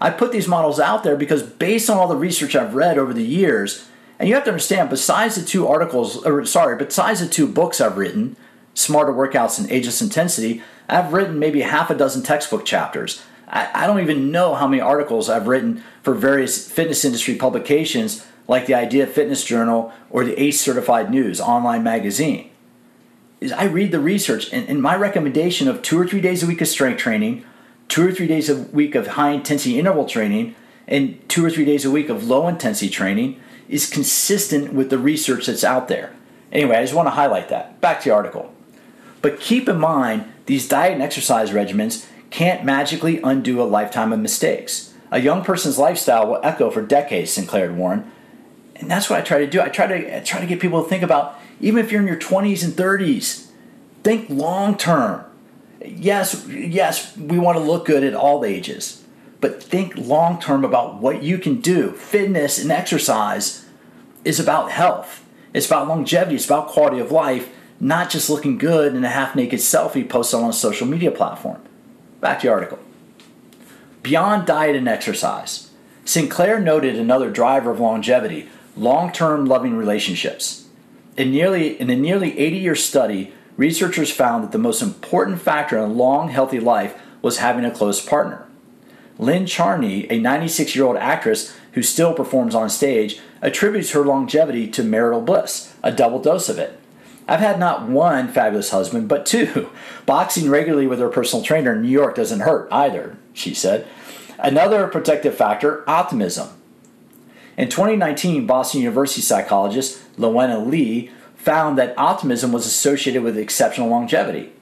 I 0.01 0.11
put 0.11 0.33
these 0.33 0.49
models 0.49 0.79
out 0.79 1.05
there 1.05 1.16
because 1.16 1.42
based 1.42 1.88
on 1.88 1.97
all 1.97 2.09
the 2.09 2.16
research 2.16 2.55
I've 2.55 2.75
read 2.75 2.99
over 2.99 3.14
the 3.14 3.25
years, 3.25 3.88
and 4.19 4.29
you 4.29 4.35
have 4.35 4.45
to 4.45 4.51
understand, 4.51 4.90
besides 4.90 5.37
the 5.37 5.42
two 5.42 5.66
articles, 5.66 6.25
or 6.25 6.45
sorry, 6.45 6.77
besides 6.77 7.21
the 7.21 7.29
two 7.29 7.47
books 7.47 7.81
I've 7.81 7.97
written, 7.97 8.37
Smarter 8.75 9.12
Workouts 9.12 9.59
and 9.59 9.71
Ageless 9.71 10.03
Intensity, 10.03 10.62
I've 10.88 11.12
written 11.12 11.38
maybe 11.38 11.62
half 11.62 11.90
a 11.90 11.95
dozen 11.95 12.23
textbook 12.23 12.64
chapters. 12.64 13.23
I, 13.49 13.71
I 13.73 13.87
don't 13.87 14.01
even 14.01 14.31
know 14.31 14.55
how 14.55 14.66
many 14.66 14.81
articles 14.81 15.29
I've 15.29 15.49
written 15.49 15.83
for 16.03 16.14
various 16.14 16.71
fitness 16.71 17.05
industry 17.05 17.37
publications 17.37 18.27
like 18.49 18.67
the 18.67 18.75
Idea 18.75 19.07
Fitness 19.07 19.45
Journal 19.45 19.93
or 20.11 20.25
the 20.25 20.41
ACE 20.41 20.61
Certified 20.61 21.11
News 21.11 21.41
online 21.41 21.83
magazine. 21.83 22.51
Is 23.41 23.53
I 23.53 23.65
read 23.65 23.93
the 23.93 24.01
research, 24.01 24.53
and, 24.53 24.69
and 24.69 24.81
my 24.81 24.97
recommendation 24.97 25.69
of 25.69 25.83
two 25.83 25.99
or 26.01 26.07
three 26.07 26.21
days 26.21 26.43
a 26.43 26.47
week 26.47 26.61
of 26.61 26.69
strength 26.69 26.99
training, 26.99 27.45
two 27.89 28.07
or 28.09 28.13
three 28.13 28.27
days 28.27 28.49
a 28.49 28.57
week 28.57 28.95
of 28.95 29.09
high 29.09 29.31
intensity 29.31 29.79
interval 29.79 30.07
training, 30.07 30.55
and 30.89 31.29
two 31.29 31.45
or 31.45 31.51
three 31.51 31.65
days 31.65 31.85
a 31.85 31.91
week 31.91 32.09
of 32.09 32.27
low 32.27 32.49
intensity 32.49 32.89
training 32.89 33.41
is 33.69 33.91
consistent 33.91 34.73
with 34.73 34.91
the 34.91 34.99
research 34.99 35.47
that's 35.47 35.65
out 35.65 35.89
there. 35.89 36.15
Anyway, 36.53 36.77
I 36.77 36.83
just 36.83 36.95
want 36.95 37.07
to 37.07 37.11
highlight 37.11 37.49
that. 37.49 37.81
Back 37.81 38.01
to 38.01 38.09
the 38.09 38.15
article. 38.15 38.53
But 39.21 39.41
keep 39.41 39.69
in 39.69 39.79
mind, 39.79 40.33
these 40.47 40.69
diet 40.69 40.93
and 40.93 41.03
exercise 41.03 41.51
regimens 41.51 42.07
can't 42.31 42.65
magically 42.65 43.21
undo 43.23 43.61
a 43.61 43.65
lifetime 43.65 44.13
of 44.13 44.21
mistakes. 44.21 44.95
A 45.11 45.21
young 45.21 45.45
person's 45.45 45.79
lifestyle 45.79 46.29
will 46.29 46.41
echo 46.43 46.71
for 46.71 46.83
decades, 46.83 47.33
Sinclair 47.33 47.73
warned. 47.73 48.11
And 48.79 48.91
that's 48.91 49.11
what 49.11 49.19
I 49.19 49.23
try 49.23 49.39
to 49.39 49.47
do. 49.47 49.61
I 49.61 49.69
try 49.69 49.87
to 49.87 50.17
I 50.17 50.21
try 50.21 50.41
to 50.41 50.47
get 50.47 50.61
people 50.61 50.83
to 50.83 50.89
think 50.89 51.03
about 51.03 51.39
even 51.61 51.85
if 51.85 51.91
you're 51.91 52.01
in 52.01 52.07
your 52.07 52.19
20s 52.19 52.62
and 52.62 52.75
30s, 52.75 53.49
think 54.03 54.29
long 54.29 54.77
term. 54.77 55.25
Yes, 55.85 56.47
yes, 56.49 57.17
we 57.17 57.39
want 57.39 57.59
to 57.59 57.65
look 57.65 57.87
good 57.87 58.05
at 58.05 58.15
all 58.15 58.45
ages 58.45 59.05
but 59.41 59.62
think 59.62 59.97
long 59.97 60.41
term 60.41 60.65
about 60.65 61.01
what 61.01 61.23
you 61.23 61.39
can 61.39 61.61
do. 61.61 61.93
Fitness 61.93 62.59
and 62.59 62.73
exercise 62.73 63.67
is 64.25 64.41
about 64.41 64.71
health, 64.73 65.25
it's 65.53 65.67
about 65.67 65.89
longevity, 65.89 66.37
it's 66.37 66.47
about 66.47 66.69
quality 66.69 66.99
of 66.99 67.12
life, 67.12 67.49
not 67.79 68.11
just 68.11 68.31
looking 68.31 68.59
good 68.59 68.95
in 68.95 69.05
a 69.05 69.09
half 69.09 69.37
naked 69.37 69.61
selfie 69.61 70.09
posted 70.09 70.41
on 70.41 70.51
a 70.51 70.53
social 70.53 70.87
media 70.87 71.11
platform. 71.11 71.61
Back 72.21 72.41
to 72.41 72.47
the 72.47 72.53
article. 72.53 72.79
Beyond 74.03 74.47
diet 74.47 74.77
and 74.77 74.89
exercise, 74.89 75.71
Sinclair 76.05 76.61
noted 76.61 76.97
another 76.97 77.31
driver 77.31 77.71
of 77.71 77.81
longevity 77.81 78.49
long 78.77 79.12
term 79.12 79.47
loving 79.47 79.77
relationships. 79.77 80.67
In, 81.17 81.31
nearly, 81.31 81.81
in 81.81 81.91
a 81.91 81.97
nearly 81.97 82.39
80 82.39 82.57
year 82.57 82.77
study, 82.77 83.33
researchers 83.57 84.12
found 84.12 84.45
that 84.45 84.53
the 84.53 84.59
most 84.59 84.83
important 84.83 85.41
factor 85.41 85.79
in 85.79 85.85
a 85.85 85.93
long, 85.93 86.29
healthy 86.29 86.61
life 86.61 87.01
was 87.23 87.39
having 87.39 87.65
a 87.65 87.71
close 87.71 88.05
partner. 88.05 88.47
Lynn 89.19 89.47
Charney, 89.47 90.11
a 90.11 90.19
96 90.19 90.77
year 90.77 90.85
old 90.85 90.97
actress 90.97 91.57
who 91.73 91.83
still 91.83 92.12
performs 92.12 92.55
on 92.55 92.69
stage, 92.69 93.19
attributes 93.41 93.93
her 93.93 94.05
longevity 94.05 94.69
to 94.69 94.83
marital 94.83 95.21
bliss, 95.21 95.75
a 95.83 95.93
double 95.93 96.21
dose 96.21 96.49
of 96.49 96.59
it. 96.59 96.79
I've 97.29 97.41
had 97.41 97.59
not 97.59 97.89
one 97.89 98.29
fabulous 98.29 98.71
husband, 98.71 99.09
but 99.09 99.27
two. 99.27 99.71
Boxing 100.07 100.49
regularly 100.49 100.87
with 100.87 101.01
her 101.01 101.09
personal 101.09 101.45
trainer 101.45 101.73
in 101.73 101.83
New 101.83 101.89
York 101.89 102.15
doesn't 102.15 102.41
hurt 102.41 102.69
either, 102.71 103.17
she 103.33 103.53
said. 103.53 103.87
Another 104.39 104.87
protective 104.87 105.35
factor 105.35 105.89
optimism. 105.89 106.49
In 107.57 107.69
2019, 107.69 108.47
Boston 108.47 108.81
University 108.81 109.23
psychologist 109.23 109.99
Lewina 110.16 110.64
Lee 110.66 111.11
found 111.37 111.79
that 111.79 111.95
optimism 111.97 112.53
was 112.53 112.66
associated 112.66 113.23
with 113.23 113.38
exceptional 113.38 113.88
longevity. 113.88 114.53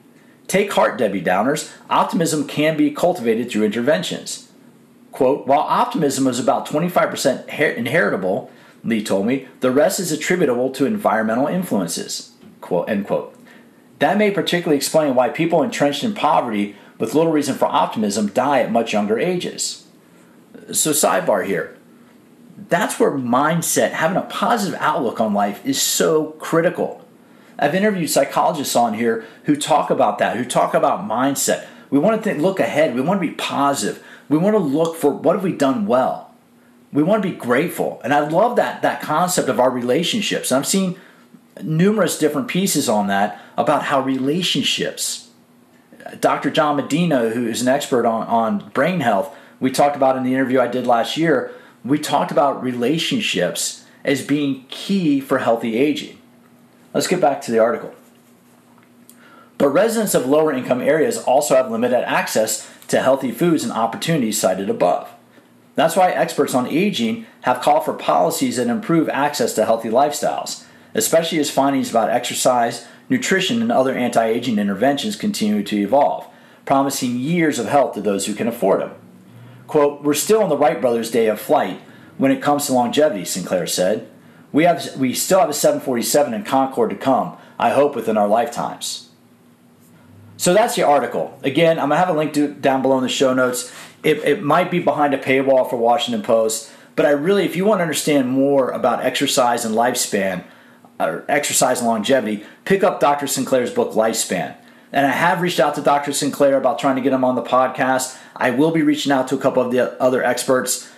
Take 0.47 0.71
heart, 0.73 0.97
Debbie 0.97 1.21
Downers. 1.21 1.71
Optimism 1.89 2.47
can 2.47 2.77
be 2.77 2.91
cultivated 2.91 3.49
through 3.49 3.63
interventions. 3.65 4.51
Quote, 5.11 5.47
while 5.47 5.61
optimism 5.61 6.27
is 6.27 6.39
about 6.39 6.67
25% 6.67 7.47
inheritable, 7.75 8.51
Lee 8.83 9.03
told 9.03 9.25
me, 9.25 9.47
the 9.61 9.71
rest 9.71 9.99
is 9.99 10.11
attributable 10.11 10.69
to 10.71 10.85
environmental 10.85 11.47
influences. 11.47 12.33
Quote, 12.61 12.87
end 12.89 13.07
quote. 13.07 13.35
That 13.99 14.17
may 14.17 14.29
particularly 14.29 14.77
explain 14.77 15.15
why 15.15 15.29
people 15.29 15.63
entrenched 15.63 16.03
in 16.03 16.13
poverty 16.13 16.75
with 16.99 17.15
little 17.15 17.31
reason 17.31 17.55
for 17.55 17.65
optimism 17.65 18.27
die 18.27 18.59
at 18.59 18.71
much 18.71 18.93
younger 18.93 19.17
ages. 19.17 19.87
So, 20.71 20.91
sidebar 20.91 21.45
here. 21.45 21.75
That's 22.57 22.99
where 22.99 23.11
mindset, 23.11 23.91
having 23.91 24.17
a 24.17 24.21
positive 24.21 24.79
outlook 24.79 25.19
on 25.19 25.33
life, 25.33 25.65
is 25.65 25.81
so 25.81 26.31
critical. 26.31 27.05
I've 27.59 27.75
interviewed 27.75 28.09
psychologists 28.09 28.75
on 28.75 28.93
here 28.93 29.25
who 29.43 29.55
talk 29.55 29.89
about 29.89 30.17
that, 30.19 30.37
who 30.37 30.45
talk 30.45 30.73
about 30.73 31.07
mindset. 31.07 31.67
We 31.89 31.99
want 31.99 32.17
to 32.17 32.21
think, 32.21 32.41
look 32.41 32.59
ahead. 32.59 32.95
We 32.95 33.01
want 33.01 33.21
to 33.21 33.27
be 33.27 33.33
positive. 33.33 34.03
We 34.29 34.37
want 34.37 34.55
to 34.55 34.59
look 34.59 34.95
for 34.95 35.11
what 35.11 35.35
have 35.35 35.43
we 35.43 35.53
done 35.53 35.85
well. 35.85 36.33
We 36.91 37.03
want 37.03 37.23
to 37.23 37.29
be 37.29 37.35
grateful. 37.35 38.01
And 38.03 38.13
I 38.13 38.27
love 38.27 38.55
that 38.55 38.81
that 38.81 39.01
concept 39.01 39.49
of 39.49 39.59
our 39.59 39.69
relationships. 39.69 40.51
I've 40.51 40.65
seen 40.65 40.97
numerous 41.61 42.17
different 42.17 42.47
pieces 42.47 42.89
on 42.89 43.07
that 43.07 43.39
about 43.57 43.83
how 43.83 44.01
relationships. 44.01 45.29
Dr. 46.19 46.49
John 46.51 46.75
Medina, 46.75 47.29
who 47.29 47.47
is 47.47 47.61
an 47.61 47.67
expert 47.67 48.05
on, 48.05 48.27
on 48.27 48.69
brain 48.69 48.99
health, 48.99 49.35
we 49.59 49.71
talked 49.71 49.95
about 49.95 50.17
in 50.17 50.23
the 50.23 50.33
interview 50.33 50.59
I 50.59 50.67
did 50.67 50.85
last 50.85 51.17
year, 51.17 51.51
we 51.85 51.99
talked 51.99 52.31
about 52.31 52.63
relationships 52.63 53.85
as 54.03 54.25
being 54.25 54.65
key 54.69 55.19
for 55.19 55.37
healthy 55.37 55.77
aging. 55.77 56.17
Let's 56.93 57.07
get 57.07 57.21
back 57.21 57.41
to 57.41 57.51
the 57.51 57.59
article. 57.59 57.93
But 59.57 59.69
residents 59.69 60.15
of 60.15 60.25
lower 60.25 60.51
income 60.51 60.81
areas 60.81 61.17
also 61.17 61.55
have 61.55 61.71
limited 61.71 62.03
access 62.09 62.69
to 62.87 63.01
healthy 63.01 63.31
foods 63.31 63.63
and 63.63 63.71
opportunities 63.71 64.39
cited 64.39 64.69
above. 64.69 65.09
That's 65.75 65.95
why 65.95 66.11
experts 66.11 66.55
on 66.55 66.67
aging 66.67 67.25
have 67.41 67.61
called 67.61 67.85
for 67.85 67.93
policies 67.93 68.57
that 68.57 68.67
improve 68.67 69.07
access 69.09 69.53
to 69.53 69.65
healthy 69.65 69.89
lifestyles, 69.89 70.63
especially 70.93 71.39
as 71.39 71.51
findings 71.51 71.89
about 71.89 72.09
exercise, 72.09 72.87
nutrition, 73.09 73.61
and 73.61 73.71
other 73.71 73.93
anti 73.93 74.25
aging 74.25 74.57
interventions 74.57 75.15
continue 75.15 75.63
to 75.63 75.77
evolve, 75.77 76.27
promising 76.65 77.19
years 77.19 77.59
of 77.59 77.67
health 77.67 77.93
to 77.93 78.01
those 78.01 78.25
who 78.25 78.33
can 78.33 78.47
afford 78.47 78.81
them. 78.81 78.91
Quote, 79.67 80.03
We're 80.03 80.13
still 80.13 80.43
on 80.43 80.49
the 80.49 80.57
Wright 80.57 80.79
brothers' 80.79 81.11
day 81.11 81.27
of 81.27 81.39
flight 81.39 81.81
when 82.17 82.31
it 82.31 82.41
comes 82.41 82.65
to 82.65 82.73
longevity, 82.73 83.25
Sinclair 83.25 83.67
said. 83.67 84.09
We, 84.51 84.63
have, 84.63 84.95
we 84.95 85.13
still 85.13 85.39
have 85.39 85.49
a 85.49 85.53
747 85.53 86.33
and 86.33 86.45
Concorde 86.45 86.91
to 86.91 86.95
come, 86.95 87.37
I 87.59 87.71
hope 87.71 87.95
within 87.95 88.17
our 88.17 88.27
lifetimes. 88.27 89.09
So 90.37 90.53
that's 90.53 90.75
the 90.75 90.83
article. 90.83 91.37
Again, 91.43 91.79
I'm 91.79 91.89
gonna 91.89 91.97
have 91.97 92.09
a 92.09 92.13
link 92.13 92.33
to 92.33 92.53
down 92.53 92.81
below 92.81 92.97
in 92.97 93.03
the 93.03 93.09
show 93.09 93.33
notes. 93.33 93.73
It, 94.03 94.17
it 94.19 94.43
might 94.43 94.69
be 94.69 94.79
behind 94.79 95.13
a 95.13 95.17
paywall 95.17 95.69
for 95.69 95.77
Washington 95.77 96.21
Post, 96.21 96.71
but 96.95 97.05
I 97.05 97.11
really, 97.11 97.43
if 97.45 97.55
you 97.55 97.65
want 97.65 97.79
to 97.79 97.83
understand 97.83 98.29
more 98.29 98.69
about 98.69 99.03
exercise 99.03 99.65
and 99.65 99.75
lifespan, 99.75 100.43
or 100.99 101.25
exercise 101.27 101.79
and 101.79 101.87
longevity, 101.87 102.45
pick 102.63 102.83
up 102.83 102.99
Dr. 102.99 103.27
Sinclair's 103.27 103.73
book 103.73 103.93
Lifespan. 103.93 104.55
And 104.91 105.05
I 105.05 105.11
have 105.11 105.41
reached 105.41 105.59
out 105.59 105.75
to 105.75 105.81
Dr. 105.81 106.13
Sinclair 106.13 106.55
about 106.55 106.79
trying 106.79 106.95
to 106.95 107.01
get 107.01 107.11
him 107.11 107.25
on 107.25 107.35
the 107.35 107.41
podcast. 107.41 108.17
I 108.35 108.51
will 108.51 108.71
be 108.71 108.81
reaching 108.81 109.11
out 109.11 109.27
to 109.29 109.35
a 109.35 109.39
couple 109.39 109.63
of 109.63 109.71
the 109.71 109.99
other 110.01 110.23
experts 110.23 110.89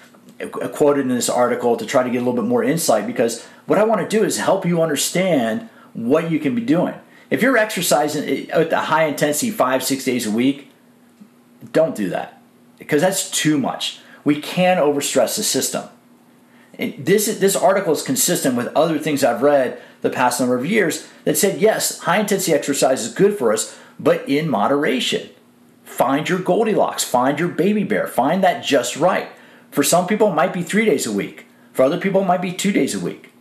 uh, 0.42 0.48
quoted 0.70 1.02
in 1.02 1.10
this 1.10 1.30
article 1.30 1.78
to 1.78 1.86
try 1.86 2.04
to 2.04 2.10
get 2.10 2.18
a 2.18 2.26
little 2.26 2.42
bit 2.42 2.48
more 2.48 2.64
insight 2.64 3.06
because 3.06 3.46
what 3.66 3.78
I 3.78 3.84
want 3.84 4.02
to 4.02 4.08
do 4.08 4.24
is 4.24 4.38
help 4.38 4.66
you 4.66 4.82
understand 4.82 5.70
what 5.94 6.32
you 6.32 6.40
can 6.40 6.56
be 6.56 6.62
doing. 6.62 6.96
If 7.30 7.42
you're 7.42 7.58
exercising 7.58 8.24
eh, 8.24 8.46
at 8.52 8.70
the 8.70 8.80
high 8.80 9.06
intensity 9.06 9.52
five, 9.52 9.84
six 9.84 10.06
days 10.06 10.26
a 10.26 10.32
week, 10.32 10.72
don't 11.72 11.96
do 11.96 12.10
that 12.10 12.42
because 12.78 13.02
that's 13.02 13.30
too 13.30 13.58
much. 13.58 14.00
We 14.24 14.42
can 14.42 14.78
overstress 14.78 15.38
the 15.38 15.44
system. 15.44 15.90
And 16.78 17.06
this, 17.06 17.26
this 17.40 17.56
article 17.56 17.94
is 17.94 18.04
consistent 18.04 18.56
with 18.56 18.68
other 18.76 19.00
things 19.00 19.24
I've 19.24 19.42
read 19.42 19.82
the 20.02 20.10
past 20.10 20.40
number 20.40 20.56
of 20.56 20.66
years 20.66 21.08
that 21.24 21.38
said 21.38 21.60
yes, 21.60 22.00
high 22.00 22.20
intensity 22.20 22.54
exercise 22.54 23.04
is 23.04 23.14
good 23.14 23.38
for 23.38 23.52
us, 23.52 23.78
but 24.00 24.28
in 24.30 24.48
moderation. 24.50 25.30
Find 25.88 26.28
your 26.28 26.40
Goldilocks, 26.40 27.06
find 27.06 27.40
your 27.40 27.48
baby 27.48 27.86
bear, 27.86 28.08
find 28.08 28.44
that 28.44 28.64
just 28.64 28.98
right. 28.98 29.30
For 29.72 29.84
some 29.84 30.06
people, 30.06 30.28
it 30.28 30.36
might 30.36 30.54
be 30.54 30.62
three 30.62 30.84
days 30.84 31.08
a 31.08 31.12
week. 31.12 31.46
For 31.72 31.84
other 31.84 31.98
people, 31.98 32.22
it 32.22 32.28
might 32.28 32.42
be 32.42 32.52
two 32.52 32.74
days 32.74 32.94
a 32.94 33.00
week. 33.00 33.32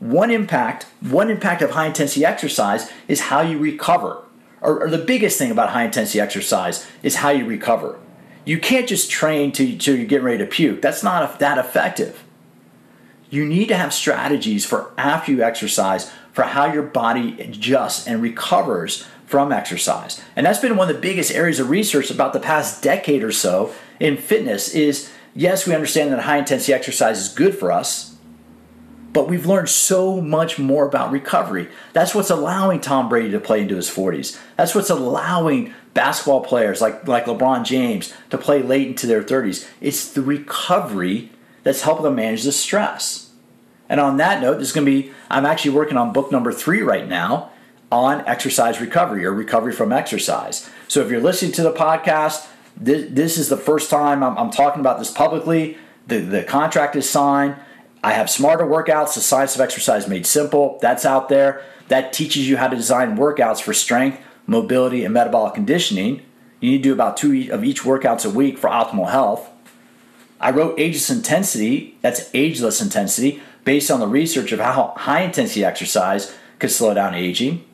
One 0.00 0.30
impact, 0.30 0.86
one 1.00 1.30
impact 1.30 1.60
of 1.60 1.72
high 1.72 1.86
intensity 1.86 2.24
exercise 2.24 2.90
is 3.08 3.20
how 3.20 3.42
you 3.42 3.58
recover. 3.58 4.24
Or, 4.62 4.84
or 4.84 4.90
the 4.90 4.98
biggest 4.98 5.38
thing 5.38 5.50
about 5.50 5.70
high 5.70 5.84
intensity 5.84 6.18
exercise 6.18 6.88
is 7.02 7.16
how 7.16 7.28
you 7.28 7.44
recover. 7.44 8.00
You 8.46 8.58
can't 8.58 8.88
just 8.88 9.10
train 9.10 9.52
to, 9.52 9.76
to 9.76 9.96
you 9.98 10.06
get 10.06 10.22
ready 10.22 10.38
to 10.38 10.46
puke. 10.46 10.80
That's 10.80 11.02
not 11.02 11.38
that 11.38 11.58
effective. 11.58 12.24
You 13.28 13.44
need 13.44 13.68
to 13.68 13.76
have 13.76 13.92
strategies 13.92 14.64
for 14.64 14.92
after 14.96 15.30
you 15.30 15.42
exercise 15.42 16.10
for 16.32 16.42
how 16.42 16.72
your 16.72 16.82
body 16.82 17.38
adjusts 17.38 18.06
and 18.06 18.22
recovers 18.22 19.06
from 19.30 19.52
exercise. 19.52 20.20
And 20.34 20.44
that's 20.44 20.58
been 20.58 20.76
one 20.76 20.90
of 20.90 20.96
the 20.96 21.00
biggest 21.00 21.30
areas 21.30 21.60
of 21.60 21.70
research 21.70 22.10
about 22.10 22.32
the 22.32 22.40
past 22.40 22.82
decade 22.82 23.22
or 23.22 23.30
so 23.30 23.72
in 24.00 24.16
fitness 24.16 24.74
is 24.74 25.08
yes, 25.34 25.68
we 25.68 25.74
understand 25.74 26.12
that 26.12 26.22
high 26.22 26.38
intensity 26.38 26.72
exercise 26.72 27.20
is 27.20 27.28
good 27.28 27.56
for 27.56 27.70
us, 27.70 28.16
but 29.12 29.28
we've 29.28 29.46
learned 29.46 29.68
so 29.68 30.20
much 30.20 30.58
more 30.58 30.84
about 30.84 31.12
recovery. 31.12 31.68
That's 31.92 32.12
what's 32.12 32.28
allowing 32.28 32.80
Tom 32.80 33.08
Brady 33.08 33.30
to 33.30 33.38
play 33.38 33.62
into 33.62 33.76
his 33.76 33.88
40s. 33.88 34.36
That's 34.56 34.74
what's 34.74 34.90
allowing 34.90 35.72
basketball 35.94 36.40
players 36.40 36.80
like, 36.80 37.06
like 37.06 37.26
LeBron 37.26 37.64
James 37.64 38.12
to 38.30 38.38
play 38.38 38.64
late 38.64 38.88
into 38.88 39.06
their 39.06 39.22
30s. 39.22 39.68
It's 39.80 40.12
the 40.12 40.22
recovery 40.22 41.30
that's 41.62 41.82
helping 41.82 42.02
them 42.02 42.16
manage 42.16 42.42
the 42.42 42.50
stress. 42.50 43.30
And 43.88 44.00
on 44.00 44.16
that 44.16 44.42
note, 44.42 44.54
there's 44.54 44.72
going 44.72 44.86
to 44.86 44.90
be, 44.90 45.12
I'm 45.28 45.46
actually 45.46 45.72
working 45.72 45.96
on 45.96 46.12
book 46.12 46.32
number 46.32 46.52
three 46.52 46.82
right 46.82 47.08
now 47.08 47.49
on 47.90 48.26
exercise 48.26 48.80
recovery 48.80 49.24
or 49.24 49.32
recovery 49.32 49.72
from 49.72 49.92
exercise. 49.92 50.68
So 50.88 51.00
if 51.00 51.10
you're 51.10 51.20
listening 51.20 51.52
to 51.52 51.62
the 51.62 51.72
podcast, 51.72 52.46
this, 52.76 53.10
this 53.10 53.38
is 53.38 53.48
the 53.48 53.56
first 53.56 53.90
time 53.90 54.22
I'm, 54.22 54.36
I'm 54.38 54.50
talking 54.50 54.80
about 54.80 54.98
this 54.98 55.10
publicly. 55.10 55.76
The, 56.06 56.18
the 56.18 56.42
contract 56.42 56.96
is 56.96 57.08
signed. 57.08 57.56
I 58.02 58.12
have 58.12 58.30
smarter 58.30 58.64
workouts, 58.64 59.14
the 59.14 59.20
science 59.20 59.54
of 59.54 59.60
exercise 59.60 60.08
made 60.08 60.24
simple. 60.26 60.78
That's 60.80 61.04
out 61.04 61.28
there. 61.28 61.62
That 61.88 62.12
teaches 62.12 62.48
you 62.48 62.56
how 62.56 62.68
to 62.68 62.76
design 62.76 63.16
workouts 63.16 63.60
for 63.60 63.74
strength, 63.74 64.20
mobility, 64.46 65.04
and 65.04 65.12
metabolic 65.12 65.54
conditioning. 65.54 66.22
You 66.60 66.70
need 66.70 66.78
to 66.78 66.90
do 66.90 66.92
about 66.92 67.16
two 67.16 67.48
of 67.50 67.64
each 67.64 67.82
workouts 67.82 68.24
a 68.24 68.30
week 68.30 68.58
for 68.58 68.70
optimal 68.70 69.10
health. 69.10 69.48
I 70.40 70.50
wrote 70.50 70.78
Ageless 70.78 71.10
Intensity, 71.10 71.98
that's 72.00 72.30
ageless 72.32 72.80
intensity, 72.80 73.42
based 73.64 73.90
on 73.90 74.00
the 74.00 74.06
research 74.06 74.52
of 74.52 74.60
how 74.60 74.94
high 74.96 75.20
intensity 75.20 75.64
exercise 75.64 76.34
could 76.58 76.70
slow 76.70 76.94
down 76.94 77.14
aging. 77.14 77.64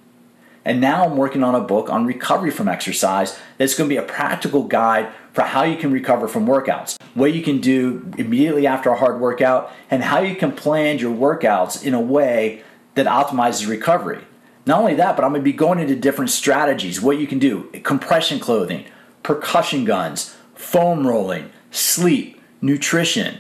And 0.67 0.81
now 0.81 1.05
I'm 1.05 1.17
working 1.17 1.45
on 1.45 1.55
a 1.55 1.61
book 1.61 1.89
on 1.91 2.07
recovery 2.07 2.51
from 2.51 2.67
exercise 2.67 3.39
that's 3.57 3.77
going 3.77 3.89
to 3.89 3.95
be 3.95 3.99
a 3.99 4.03
practical 4.03 4.65
guide 4.65 5.09
for 5.33 5.43
how 5.43 5.63
you 5.63 5.77
can 5.77 5.93
recover 5.93 6.27
from 6.27 6.45
workouts, 6.45 7.01
what 7.15 7.33
you 7.33 7.41
can 7.41 7.61
do 7.61 8.13
immediately 8.19 8.67
after 8.67 8.91
a 8.91 8.97
hard 8.97 9.21
workout, 9.21 9.71
and 9.93 10.03
how 10.03 10.19
you 10.19 10.35
can 10.35 10.51
plan 10.51 10.99
your 10.99 11.15
workouts 11.15 11.85
in 11.85 11.95
a 11.95 12.01
way 12.01 12.65
that 12.97 13.07
optimizes 13.07 13.69
recovery. 13.69 14.25
Not 14.67 14.81
only 14.81 14.95
that, 14.95 15.15
but 15.15 15.25
I'm 15.25 15.31
going 15.31 15.43
to 15.43 15.45
be 15.45 15.53
going 15.53 15.79
into 15.79 15.95
different 15.95 16.31
strategies, 16.31 17.01
what 17.01 17.19
you 17.19 17.29
can 17.29 17.39
do 17.39 17.71
compression 17.85 18.41
clothing, 18.41 18.87
percussion 19.23 19.85
guns, 19.85 20.35
foam 20.57 21.07
rolling, 21.07 21.53
sleep, 21.71 22.41
nutrition, 22.61 23.39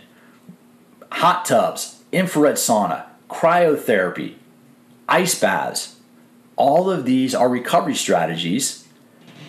hot 1.11 1.45
tubs, 1.45 2.05
infrared 2.13 2.55
sauna, 2.55 3.07
cryotherapy, 3.29 4.35
ice 5.09 5.37
baths 5.37 5.96
all 6.57 6.91
of 6.91 7.05
these 7.05 7.35
are 7.35 7.49
recovery 7.49 7.95
strategies 7.95 8.87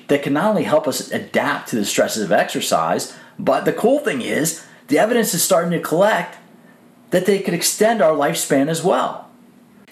that 0.08 0.24
can 0.24 0.34
not 0.34 0.50
only 0.50 0.64
help 0.64 0.88
us 0.88 1.12
adapt 1.12 1.70
to 1.70 1.76
the 1.76 1.86
stresses 1.86 2.24
of 2.24 2.32
exercise, 2.32 3.16
but 3.40 3.66
the 3.66 3.74
cool 3.74 4.00
thing 4.00 4.22
is 4.22 4.66
the 4.88 5.00
evidence 5.00 5.34
is 5.34 5.44
starting 5.44 5.72
to 5.72 5.80
collect 5.80 6.38
that 7.12 7.26
they 7.26 7.40
could 7.40 7.54
extend 7.54 8.02
our 8.02 8.14
lifespan 8.14 8.68
as 8.68 8.84
well. 8.84 9.30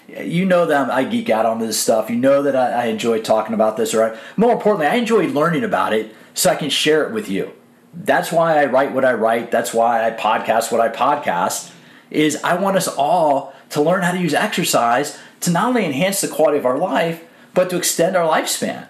You 0.08 0.44
know 0.44 0.66
that 0.66 0.90
I 0.90 1.04
geek 1.04 1.30
out 1.30 1.46
on 1.46 1.58
this 1.58 1.78
stuff. 1.78 2.10
You 2.10 2.16
know 2.16 2.42
that 2.42 2.54
I, 2.54 2.86
enjoy 2.86 3.20
talking 3.20 3.54
about 3.54 3.76
this, 3.76 3.92
or 3.92 4.04
I, 4.04 4.18
more 4.36 4.52
importantly, 4.52 4.86
I 4.86 4.94
enjoy 4.96 5.26
learning 5.26 5.64
about 5.64 5.92
it 5.92 6.14
so 6.32 6.50
I 6.50 6.54
can 6.54 6.70
share 6.70 7.04
it 7.04 7.12
with 7.12 7.28
you. 7.28 7.52
That's 7.92 8.30
why 8.30 8.62
I 8.62 8.66
write 8.66 8.92
what 8.92 9.04
I 9.04 9.14
write. 9.14 9.50
That's 9.50 9.74
why 9.74 10.06
I 10.06 10.12
podcast 10.12 10.70
what 10.70 10.80
I 10.80 10.88
podcast. 10.90 11.72
Is 12.10 12.40
I 12.44 12.54
want 12.54 12.76
us 12.76 12.86
all 12.86 13.52
to 13.70 13.82
learn 13.82 14.02
how 14.02 14.12
to 14.12 14.18
use 14.18 14.34
exercise 14.34 15.18
to 15.40 15.50
not 15.50 15.68
only 15.68 15.84
enhance 15.84 16.20
the 16.20 16.28
quality 16.28 16.58
of 16.58 16.66
our 16.66 16.78
life, 16.78 17.24
but 17.54 17.70
to 17.70 17.76
extend 17.76 18.16
our 18.16 18.28
lifespan. 18.28 18.86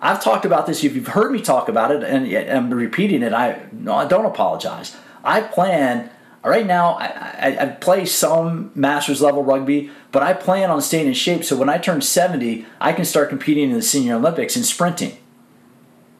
I've 0.00 0.22
talked 0.22 0.44
about 0.44 0.66
this. 0.66 0.82
If 0.82 0.94
you've 0.94 1.08
heard 1.08 1.30
me 1.30 1.40
talk 1.40 1.68
about 1.68 1.90
it, 1.90 2.02
and 2.02 2.26
I'm 2.50 2.70
repeating 2.70 3.22
it, 3.22 3.32
I 3.32 3.66
no, 3.72 3.94
I 3.94 4.06
don't 4.06 4.24
apologize. 4.24 4.96
I 5.22 5.42
plan 5.42 6.10
right 6.42 6.66
now. 6.66 6.94
I, 6.94 7.06
I, 7.06 7.56
I 7.60 7.66
play 7.66 8.06
some 8.06 8.72
masters 8.74 9.20
level 9.20 9.44
rugby, 9.44 9.90
but 10.10 10.22
I 10.22 10.32
plan 10.32 10.70
on 10.70 10.80
staying 10.80 11.06
in 11.06 11.12
shape. 11.12 11.44
So 11.44 11.56
when 11.56 11.68
I 11.68 11.78
turn 11.78 12.00
70, 12.00 12.64
I 12.80 12.92
can 12.92 13.04
start 13.04 13.28
competing 13.28 13.70
in 13.70 13.76
the 13.76 13.82
Senior 13.82 14.16
Olympics 14.16 14.56
in 14.56 14.64
sprinting. 14.64 15.18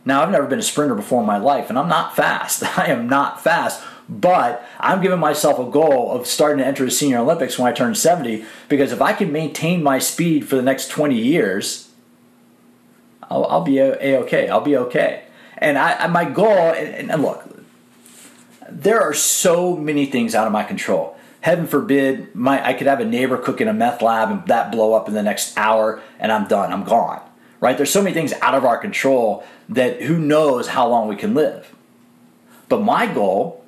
Now 0.04 0.22
I've 0.22 0.30
never 0.30 0.46
been 0.46 0.58
a 0.58 0.62
sprinter 0.62 0.94
before 0.94 1.20
in 1.20 1.26
my 1.26 1.38
life, 1.38 1.70
and 1.70 1.78
I'm 1.78 1.88
not 1.88 2.14
fast. 2.14 2.62
I 2.78 2.86
am 2.86 3.08
not 3.08 3.42
fast, 3.42 3.82
but 4.10 4.66
I'm 4.80 5.00
giving 5.00 5.20
myself 5.20 5.60
a 5.60 5.70
goal 5.70 6.10
of 6.10 6.26
starting 6.26 6.58
to 6.58 6.66
enter 6.66 6.84
the 6.84 6.90
Senior 6.90 7.18
Olympics 7.18 7.58
when 7.58 7.70
I 7.70 7.74
turn 7.74 7.94
70 7.94 8.44
because 8.68 8.90
if 8.90 9.00
I 9.00 9.12
can 9.12 9.30
maintain 9.30 9.84
my 9.84 10.00
speed 10.00 10.48
for 10.48 10.56
the 10.56 10.62
next 10.62 10.88
20 10.88 11.16
years, 11.16 11.90
I'll, 13.22 13.44
I'll 13.46 13.62
be 13.62 13.78
a 13.78 14.18
okay. 14.22 14.48
I'll 14.48 14.60
be 14.60 14.76
okay. 14.76 15.22
And 15.58 15.78
I, 15.78 16.08
my 16.08 16.24
goal, 16.24 16.72
and, 16.72 17.12
and 17.12 17.22
look, 17.22 17.44
there 18.68 19.00
are 19.00 19.14
so 19.14 19.76
many 19.76 20.06
things 20.06 20.34
out 20.34 20.46
of 20.46 20.52
my 20.52 20.64
control. 20.64 21.16
Heaven 21.42 21.68
forbid, 21.68 22.34
my 22.34 22.66
I 22.66 22.72
could 22.72 22.88
have 22.88 23.00
a 23.00 23.04
neighbor 23.04 23.38
cooking 23.38 23.68
a 23.68 23.72
meth 23.72 24.02
lab 24.02 24.30
and 24.30 24.46
that 24.48 24.72
blow 24.72 24.92
up 24.92 25.06
in 25.06 25.14
the 25.14 25.22
next 25.22 25.56
hour, 25.56 26.02
and 26.18 26.32
I'm 26.32 26.48
done. 26.48 26.72
I'm 26.72 26.84
gone. 26.84 27.22
Right? 27.60 27.76
There's 27.76 27.90
so 27.90 28.02
many 28.02 28.14
things 28.14 28.32
out 28.40 28.54
of 28.54 28.64
our 28.64 28.78
control 28.78 29.44
that 29.68 30.02
who 30.02 30.18
knows 30.18 30.68
how 30.68 30.88
long 30.88 31.06
we 31.06 31.16
can 31.16 31.34
live. 31.34 31.74
But 32.68 32.82
my 32.82 33.06
goal 33.06 33.59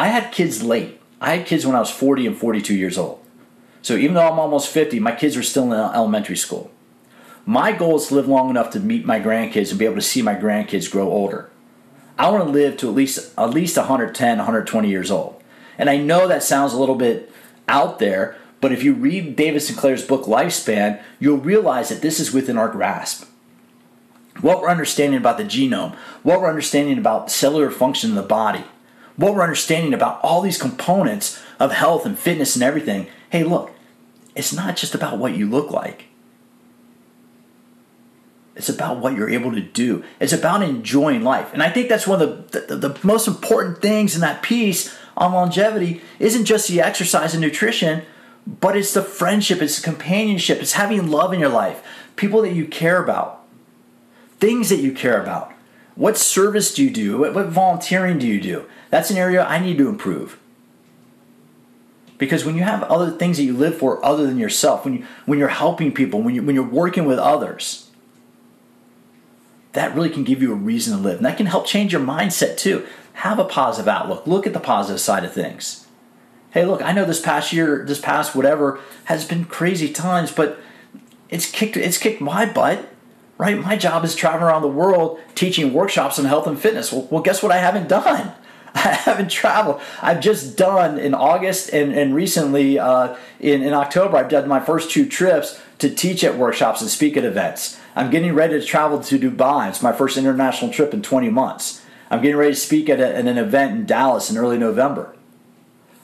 I 0.00 0.06
had 0.06 0.32
kids 0.32 0.62
late. 0.62 0.98
I 1.20 1.36
had 1.36 1.46
kids 1.46 1.66
when 1.66 1.76
I 1.76 1.78
was 1.78 1.90
40 1.90 2.26
and 2.26 2.34
42 2.34 2.74
years 2.74 2.96
old. 2.96 3.22
So 3.82 3.96
even 3.96 4.14
though 4.14 4.26
I'm 4.26 4.38
almost 4.38 4.70
50, 4.70 4.98
my 4.98 5.12
kids 5.12 5.36
are 5.36 5.42
still 5.42 5.64
in 5.64 5.72
elementary 5.74 6.38
school. 6.38 6.70
My 7.44 7.72
goal 7.72 7.96
is 7.96 8.06
to 8.06 8.14
live 8.14 8.26
long 8.26 8.48
enough 8.48 8.70
to 8.70 8.80
meet 8.80 9.04
my 9.04 9.20
grandkids 9.20 9.68
and 9.68 9.78
be 9.78 9.84
able 9.84 9.96
to 9.96 10.00
see 10.00 10.22
my 10.22 10.34
grandkids 10.34 10.90
grow 10.90 11.06
older. 11.06 11.50
I 12.18 12.30
want 12.30 12.44
to 12.44 12.50
live 12.50 12.78
to 12.78 12.88
at 12.88 12.94
least 12.94 13.34
at 13.36 13.50
least 13.50 13.76
110, 13.76 14.38
120 14.38 14.88
years 14.88 15.10
old. 15.10 15.42
And 15.76 15.90
I 15.90 15.98
know 15.98 16.26
that 16.26 16.42
sounds 16.42 16.72
a 16.72 16.80
little 16.80 16.94
bit 16.94 17.30
out 17.68 17.98
there, 17.98 18.38
but 18.62 18.72
if 18.72 18.82
you 18.82 18.94
read 18.94 19.36
David 19.36 19.60
Sinclair's 19.60 20.06
book 20.06 20.24
Lifespan, 20.24 21.02
you'll 21.18 21.36
realize 21.36 21.90
that 21.90 22.00
this 22.00 22.18
is 22.18 22.32
within 22.32 22.56
our 22.56 22.70
grasp. 22.70 23.28
What 24.40 24.62
we're 24.62 24.70
understanding 24.70 25.20
about 25.20 25.36
the 25.36 25.44
genome, 25.44 25.94
what 26.22 26.40
we're 26.40 26.48
understanding 26.48 26.96
about 26.96 27.30
cellular 27.30 27.70
function 27.70 28.08
in 28.08 28.16
the 28.16 28.22
body, 28.22 28.64
what 29.20 29.34
we're 29.34 29.42
understanding 29.42 29.92
about 29.92 30.18
all 30.22 30.40
these 30.40 30.60
components 30.60 31.42
of 31.58 31.72
health 31.72 32.06
and 32.06 32.18
fitness 32.18 32.56
and 32.56 32.62
everything. 32.62 33.06
Hey, 33.28 33.44
look, 33.44 33.70
it's 34.34 34.52
not 34.52 34.76
just 34.76 34.94
about 34.94 35.18
what 35.18 35.36
you 35.36 35.48
look 35.48 35.70
like. 35.70 36.06
It's 38.56 38.70
about 38.70 38.96
what 38.98 39.14
you're 39.14 39.28
able 39.28 39.52
to 39.52 39.60
do. 39.60 40.02
It's 40.20 40.32
about 40.32 40.62
enjoying 40.62 41.22
life. 41.22 41.52
And 41.52 41.62
I 41.62 41.68
think 41.70 41.88
that's 41.88 42.06
one 42.06 42.20
of 42.22 42.50
the, 42.50 42.60
the, 42.60 42.88
the, 42.88 42.98
most 43.02 43.28
important 43.28 43.82
things 43.82 44.14
in 44.14 44.22
that 44.22 44.42
piece 44.42 44.96
on 45.16 45.32
longevity 45.32 46.00
isn't 46.18 46.46
just 46.46 46.68
the 46.68 46.80
exercise 46.80 47.34
and 47.34 47.42
nutrition, 47.42 48.02
but 48.46 48.76
it's 48.76 48.94
the 48.94 49.02
friendship, 49.02 49.60
it's 49.60 49.80
the 49.80 49.84
companionship, 49.84 50.60
it's 50.60 50.72
having 50.72 51.10
love 51.10 51.32
in 51.34 51.40
your 51.40 51.50
life, 51.50 51.82
people 52.16 52.40
that 52.42 52.54
you 52.54 52.66
care 52.66 53.02
about, 53.02 53.44
things 54.38 54.70
that 54.70 54.80
you 54.80 54.92
care 54.92 55.20
about. 55.20 55.52
What 56.00 56.16
service 56.16 56.72
do 56.72 56.82
you 56.82 56.88
do? 56.88 57.18
What, 57.18 57.34
what 57.34 57.48
volunteering 57.48 58.18
do 58.18 58.26
you 58.26 58.40
do? 58.40 58.64
That's 58.88 59.10
an 59.10 59.18
area 59.18 59.44
I 59.44 59.58
need 59.58 59.76
to 59.76 59.86
improve. 59.86 60.38
Because 62.16 62.42
when 62.42 62.56
you 62.56 62.62
have 62.62 62.82
other 62.84 63.10
things 63.10 63.36
that 63.36 63.42
you 63.42 63.52
live 63.52 63.76
for 63.76 64.02
other 64.02 64.26
than 64.26 64.38
yourself, 64.38 64.86
when, 64.86 64.94
you, 64.94 65.06
when 65.26 65.38
you're 65.38 65.48
helping 65.48 65.92
people, 65.92 66.22
when, 66.22 66.34
you, 66.34 66.42
when 66.42 66.54
you're 66.54 66.64
working 66.64 67.04
with 67.04 67.18
others, 67.18 67.90
that 69.74 69.94
really 69.94 70.08
can 70.08 70.24
give 70.24 70.40
you 70.40 70.52
a 70.52 70.56
reason 70.56 70.96
to 70.96 71.02
live. 71.02 71.18
And 71.18 71.26
that 71.26 71.36
can 71.36 71.44
help 71.44 71.66
change 71.66 71.92
your 71.92 72.00
mindset 72.00 72.56
too. 72.56 72.86
Have 73.12 73.38
a 73.38 73.44
positive 73.44 73.86
outlook. 73.86 74.26
Look 74.26 74.46
at 74.46 74.54
the 74.54 74.58
positive 74.58 75.02
side 75.02 75.26
of 75.26 75.34
things. 75.34 75.86
Hey, 76.52 76.64
look, 76.64 76.80
I 76.80 76.92
know 76.92 77.04
this 77.04 77.20
past 77.20 77.52
year, 77.52 77.84
this 77.86 78.00
past 78.00 78.34
whatever 78.34 78.80
has 79.04 79.26
been 79.26 79.44
crazy 79.44 79.92
times, 79.92 80.32
but 80.32 80.58
it's 81.28 81.50
kicked 81.50 81.76
it's 81.76 81.98
kicked 81.98 82.22
my 82.22 82.46
butt. 82.46 82.88
Right? 83.40 83.58
My 83.58 83.74
job 83.74 84.04
is 84.04 84.14
traveling 84.14 84.42
around 84.42 84.60
the 84.60 84.68
world 84.68 85.18
teaching 85.34 85.72
workshops 85.72 86.18
on 86.18 86.26
health 86.26 86.46
and 86.46 86.60
fitness. 86.60 86.92
Well, 86.92 87.08
well 87.10 87.22
guess 87.22 87.42
what 87.42 87.50
I 87.50 87.56
haven't 87.56 87.88
done? 87.88 88.34
I 88.74 88.90
haven't 88.90 89.30
traveled. 89.30 89.80
I've 90.02 90.20
just 90.20 90.58
done 90.58 90.98
in 90.98 91.14
August 91.14 91.70
and, 91.72 91.90
and 91.94 92.14
recently 92.14 92.78
uh, 92.78 93.16
in, 93.38 93.62
in 93.62 93.72
October, 93.72 94.18
I've 94.18 94.28
done 94.28 94.46
my 94.46 94.60
first 94.60 94.90
two 94.90 95.06
trips 95.06 95.58
to 95.78 95.88
teach 95.88 96.22
at 96.22 96.36
workshops 96.36 96.82
and 96.82 96.90
speak 96.90 97.16
at 97.16 97.24
events. 97.24 97.80
I'm 97.96 98.10
getting 98.10 98.34
ready 98.34 98.60
to 98.60 98.66
travel 98.66 99.00
to 99.00 99.18
Dubai. 99.18 99.70
It's 99.70 99.82
my 99.82 99.92
first 99.92 100.18
international 100.18 100.70
trip 100.70 100.92
in 100.92 101.00
20 101.00 101.30
months. 101.30 101.82
I'm 102.10 102.20
getting 102.20 102.36
ready 102.36 102.52
to 102.52 102.60
speak 102.60 102.90
at, 102.90 103.00
a, 103.00 103.16
at 103.16 103.26
an 103.26 103.38
event 103.38 103.72
in 103.72 103.86
Dallas 103.86 104.28
in 104.30 104.36
early 104.36 104.58
November. 104.58 105.16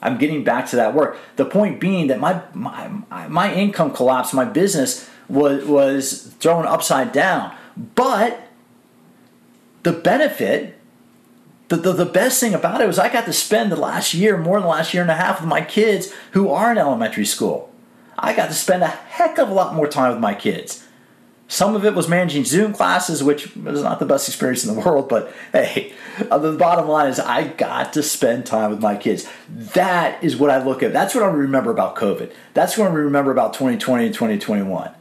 I'm 0.01 0.17
getting 0.17 0.43
back 0.43 0.65
to 0.69 0.75
that 0.77 0.95
work. 0.95 1.19
The 1.35 1.45
point 1.45 1.79
being 1.79 2.07
that 2.07 2.19
my 2.19 2.41
my, 2.55 3.27
my 3.27 3.53
income 3.53 3.93
collapsed, 3.93 4.33
my 4.33 4.45
business 4.45 5.07
was 5.29 5.65
was 5.65 6.33
thrown 6.39 6.65
upside 6.65 7.11
down. 7.11 7.55
But 7.95 8.47
the 9.83 9.93
benefit, 9.93 10.77
the, 11.67 11.75
the, 11.77 11.93
the 11.93 12.05
best 12.05 12.39
thing 12.39 12.53
about 12.53 12.81
it 12.81 12.87
was 12.87 12.99
I 12.99 13.11
got 13.11 13.25
to 13.25 13.33
spend 13.33 13.71
the 13.71 13.75
last 13.75 14.13
year, 14.13 14.37
more 14.37 14.57
than 14.57 14.63
the 14.63 14.69
last 14.69 14.93
year 14.93 15.03
and 15.03 15.11
a 15.11 15.15
half, 15.15 15.39
with 15.39 15.49
my 15.49 15.61
kids 15.61 16.13
who 16.31 16.49
are 16.49 16.71
in 16.71 16.77
elementary 16.77 17.25
school. 17.25 17.73
I 18.17 18.35
got 18.35 18.47
to 18.47 18.53
spend 18.53 18.83
a 18.83 18.87
heck 18.87 19.37
of 19.37 19.49
a 19.49 19.53
lot 19.53 19.75
more 19.75 19.87
time 19.87 20.11
with 20.11 20.19
my 20.19 20.33
kids. 20.33 20.83
Some 21.49 21.75
of 21.75 21.85
it 21.85 21.95
was 21.95 22.09
managing 22.09 22.43
Zoom 22.43 22.73
classes, 22.73 23.23
which 23.23 23.55
was 23.55 23.81
not 23.81 23.99
the 23.99 24.05
best 24.05 24.27
experience 24.27 24.65
in 24.65 24.75
the 24.75 24.81
world, 24.85 25.07
but 25.07 25.33
hey, 25.53 25.93
the 26.19 26.57
bottom 26.59 26.87
line 26.87 27.09
is 27.09 27.19
I 27.19 27.47
got 27.47 27.93
to 27.93 28.03
spend 28.03 28.45
time 28.45 28.71
with 28.71 28.81
my 28.81 28.97
kids. 28.97 29.29
That 29.47 30.21
is 30.23 30.35
what 30.35 30.49
I 30.49 30.61
look 30.61 30.83
at. 30.83 30.91
That's 30.91 31.15
what 31.15 31.23
I 31.23 31.27
remember 31.27 31.71
about 31.71 31.95
COVID. 31.95 32.33
That's 32.53 32.77
what 32.77 32.89
I 32.89 32.93
remember 32.93 33.31
about 33.31 33.53
2020 33.53 34.07
and 34.07 34.13
2021. 34.13 34.93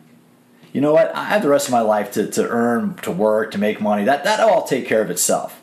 You 0.72 0.80
know 0.80 0.92
what? 0.92 1.14
I 1.14 1.24
have 1.24 1.42
the 1.42 1.48
rest 1.48 1.68
of 1.68 1.72
my 1.72 1.80
life 1.80 2.12
to, 2.12 2.30
to 2.32 2.48
earn, 2.48 2.94
to 3.02 3.10
work, 3.10 3.50
to 3.52 3.58
make 3.58 3.80
money. 3.80 4.04
That, 4.04 4.24
that'll 4.24 4.50
all 4.50 4.64
take 4.66 4.86
care 4.86 5.00
of 5.00 5.10
itself. 5.10 5.60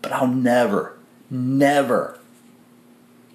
But 0.00 0.12
I'll 0.12 0.26
never, 0.26 0.98
never 1.30 2.18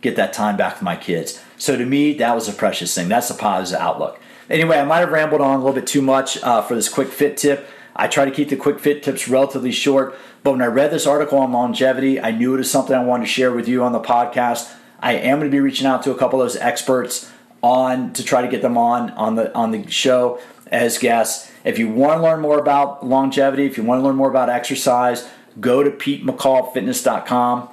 get 0.02 0.16
that 0.16 0.34
time 0.34 0.58
back 0.58 0.76
with 0.76 0.84
my 0.84 0.96
kids. 0.96 1.42
So 1.58 1.78
to 1.78 1.86
me, 1.86 2.14
that 2.14 2.34
was 2.36 2.48
a 2.48 2.54
precious 2.54 2.94
thing. 2.94 3.10
That's 3.10 3.30
a 3.30 3.36
positive 3.36 3.82
outlook. 3.82 4.20
Anyway, 4.50 4.78
I 4.78 4.86
might 4.86 5.00
have 5.00 5.12
rambled 5.12 5.42
on 5.42 5.56
a 5.56 5.58
little 5.58 5.74
bit 5.74 5.86
too 5.86 6.02
much 6.02 6.42
uh, 6.42 6.62
for 6.62 6.74
this 6.74 6.90
quick 6.90 7.10
fit 7.10 7.38
tip. 7.38 7.68
I 7.96 8.08
try 8.08 8.26
to 8.26 8.32
keep 8.32 8.50
the 8.50 8.56
quick 8.56 8.80
fit 8.80 9.04
tips 9.04 9.28
relatively 9.28 9.72
short, 9.72 10.18
but 10.42 10.52
when 10.52 10.62
I 10.62 10.68
read 10.68 10.90
this 10.90 11.06
article 11.06 11.38
on 11.40 11.52
longevity, 11.52 12.20
I 12.20 12.32
knew 12.32 12.56
it 12.56 12.60
was 12.60 12.72
something 12.72 12.96
I 12.96 13.04
wanted 13.04 13.26
to 13.26 13.32
share 13.32 13.52
with 13.52 13.68
you 13.68 13.84
on 13.84 13.92
the 13.92 14.00
podcast. 14.00 14.74
I 15.00 15.14
am 15.14 15.40
going 15.40 15.52
to 15.52 15.56
be 15.56 15.60
reaching 15.60 15.86
out 15.86 16.04
to 16.04 16.12
a 16.12 16.18
couple 16.18 16.42
of 16.42 16.46
those 16.46 16.56
experts 16.62 17.32
on 17.62 18.14
to 18.14 18.24
try 18.24 18.42
to 18.42 18.48
get 18.48 18.62
them 18.62 18.78
on 18.78 19.12
on 19.12 19.36
the 19.36 19.54
on 19.56 19.72
the 19.72 19.90
show 19.90 20.40
as 20.68 20.98
guests. 20.98 21.52
If 21.64 21.78
you 21.78 21.90
want 21.90 22.20
to 22.20 22.24
learn 22.24 22.40
more 22.42 22.60
about 22.60 23.06
longevity, 23.06 23.66
if 23.66 23.78
you 23.78 23.84
want 23.84 24.00
to 24.00 24.06
learn 24.06 24.16
more 24.16 24.30
about 24.30 24.50
exercise, 24.50 25.28
go 25.60 25.84
to 25.84 25.92
PeteMcCallFitness.com. 25.92 27.70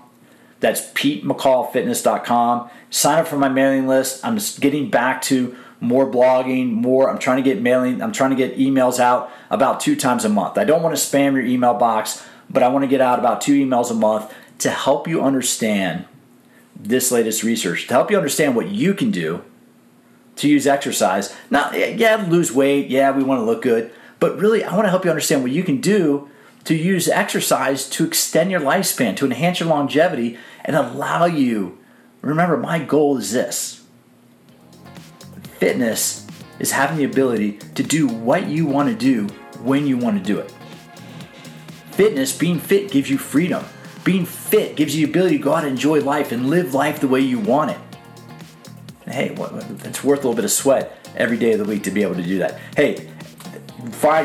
That's 0.60 0.80
PeteMcCallFitness.com. 0.92 2.70
Sign 2.90 3.18
up 3.18 3.28
for 3.28 3.36
my 3.36 3.48
mailing 3.48 3.86
list. 3.86 4.24
I'm 4.24 4.38
getting 4.60 4.90
back 4.90 5.22
to 5.22 5.54
more 5.80 6.10
blogging, 6.10 6.72
more. 6.72 7.10
I'm 7.10 7.18
trying 7.18 7.36
to 7.36 7.42
get 7.42 7.60
mailing, 7.60 8.02
I'm 8.02 8.12
trying 8.12 8.30
to 8.30 8.36
get 8.36 8.56
emails 8.56 8.98
out 8.98 9.30
about 9.50 9.80
two 9.80 9.94
times 9.94 10.24
a 10.24 10.28
month. 10.28 10.58
I 10.58 10.64
don't 10.64 10.82
want 10.82 10.96
to 10.96 11.00
spam 11.02 11.34
your 11.34 11.44
email 11.44 11.74
box, 11.74 12.26
but 12.48 12.62
I 12.62 12.68
want 12.68 12.84
to 12.84 12.88
get 12.88 13.00
out 13.00 13.18
about 13.18 13.40
two 13.40 13.52
emails 13.52 13.90
a 13.90 13.94
month 13.94 14.32
to 14.60 14.70
help 14.70 15.06
you 15.06 15.22
understand 15.22 16.06
this 16.74 17.12
latest 17.12 17.42
research, 17.42 17.86
to 17.88 17.94
help 17.94 18.10
you 18.10 18.16
understand 18.16 18.56
what 18.56 18.68
you 18.68 18.94
can 18.94 19.10
do 19.10 19.44
to 20.36 20.48
use 20.48 20.66
exercise. 20.66 21.34
Now, 21.50 21.72
yeah, 21.72 22.24
lose 22.28 22.52
weight, 22.52 22.88
yeah, 22.88 23.10
we 23.10 23.22
want 23.22 23.40
to 23.40 23.44
look 23.44 23.62
good, 23.62 23.90
but 24.20 24.38
really, 24.38 24.64
I 24.64 24.74
want 24.74 24.86
to 24.86 24.90
help 24.90 25.04
you 25.04 25.10
understand 25.10 25.42
what 25.42 25.52
you 25.52 25.62
can 25.62 25.80
do 25.80 26.30
to 26.64 26.74
use 26.74 27.08
exercise 27.08 27.88
to 27.90 28.04
extend 28.04 28.50
your 28.50 28.60
lifespan, 28.60 29.16
to 29.16 29.24
enhance 29.24 29.60
your 29.60 29.68
longevity, 29.68 30.38
and 30.64 30.74
allow 30.74 31.24
you. 31.24 31.78
Remember, 32.22 32.56
my 32.56 32.78
goal 32.78 33.18
is 33.18 33.32
this 33.32 33.82
Fitness 35.58 36.26
is 36.58 36.72
having 36.72 36.98
the 36.98 37.04
ability 37.04 37.52
to 37.74 37.82
do 37.82 38.06
what 38.06 38.46
you 38.46 38.66
want 38.66 38.88
to 38.88 38.94
do 38.94 39.26
when 39.62 39.86
you 39.86 39.96
want 39.96 40.18
to 40.18 40.22
do 40.22 40.38
it. 40.38 40.52
Fitness, 41.92 42.36
being 42.36 42.58
fit, 42.58 42.90
gives 42.90 43.08
you 43.08 43.16
freedom. 43.16 43.64
Being 44.04 44.26
fit 44.26 44.76
gives 44.76 44.94
you 44.94 45.06
the 45.06 45.12
ability 45.12 45.38
to 45.38 45.42
go 45.42 45.54
out 45.54 45.64
and 45.64 45.72
enjoy 45.72 46.00
life 46.00 46.30
and 46.30 46.50
live 46.50 46.74
life 46.74 47.00
the 47.00 47.08
way 47.08 47.20
you 47.20 47.38
want 47.38 47.70
it. 47.70 47.78
Hey, 49.06 49.34
it's 49.84 50.02
worth 50.02 50.18
a 50.18 50.22
little 50.22 50.34
bit 50.34 50.44
of 50.44 50.50
sweat 50.50 50.98
every 51.16 51.36
day 51.36 51.52
of 51.52 51.58
the 51.58 51.64
week 51.64 51.84
to 51.84 51.90
be 51.90 52.02
able 52.02 52.16
to 52.16 52.22
do 52.22 52.38
that. 52.38 52.58
Hey, 52.76 53.08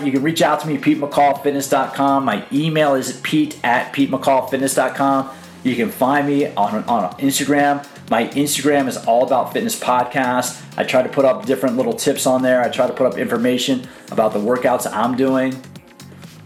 you 0.04 0.12
can 0.12 0.24
reach 0.24 0.41
out 0.41 0.60
to 0.62 0.67
me, 0.67 0.78
PeteMcCallFitness.com. 0.78 2.26
My 2.26 2.46
email 2.52 2.96
is 2.96 3.20
pete 3.22 3.60
at 3.63 3.94
PeteMcCallFitness.com. 3.94 5.30
You 5.63 5.76
can 5.76 5.91
find 5.91 6.28
me 6.28 6.48
on, 6.48 6.84
on 6.86 7.13
Instagram 7.20 7.86
my 8.12 8.28
Instagram 8.28 8.89
is 8.89 8.98
all 8.98 9.24
about 9.24 9.54
fitness 9.54 9.80
podcast. 9.80 10.62
I 10.78 10.84
try 10.84 11.02
to 11.02 11.08
put 11.08 11.24
up 11.24 11.46
different 11.46 11.78
little 11.78 11.94
tips 11.94 12.26
on 12.26 12.41
there. 12.41 12.62
I 12.62 12.67
try 12.67 12.86
to 12.86 12.91
put 12.91 13.08
up 13.08 13.17
information 13.17 13.88
about 14.12 14.34
the 14.34 14.39
workouts 14.39 14.86
I'm 14.91 15.15
doing. 15.15 15.54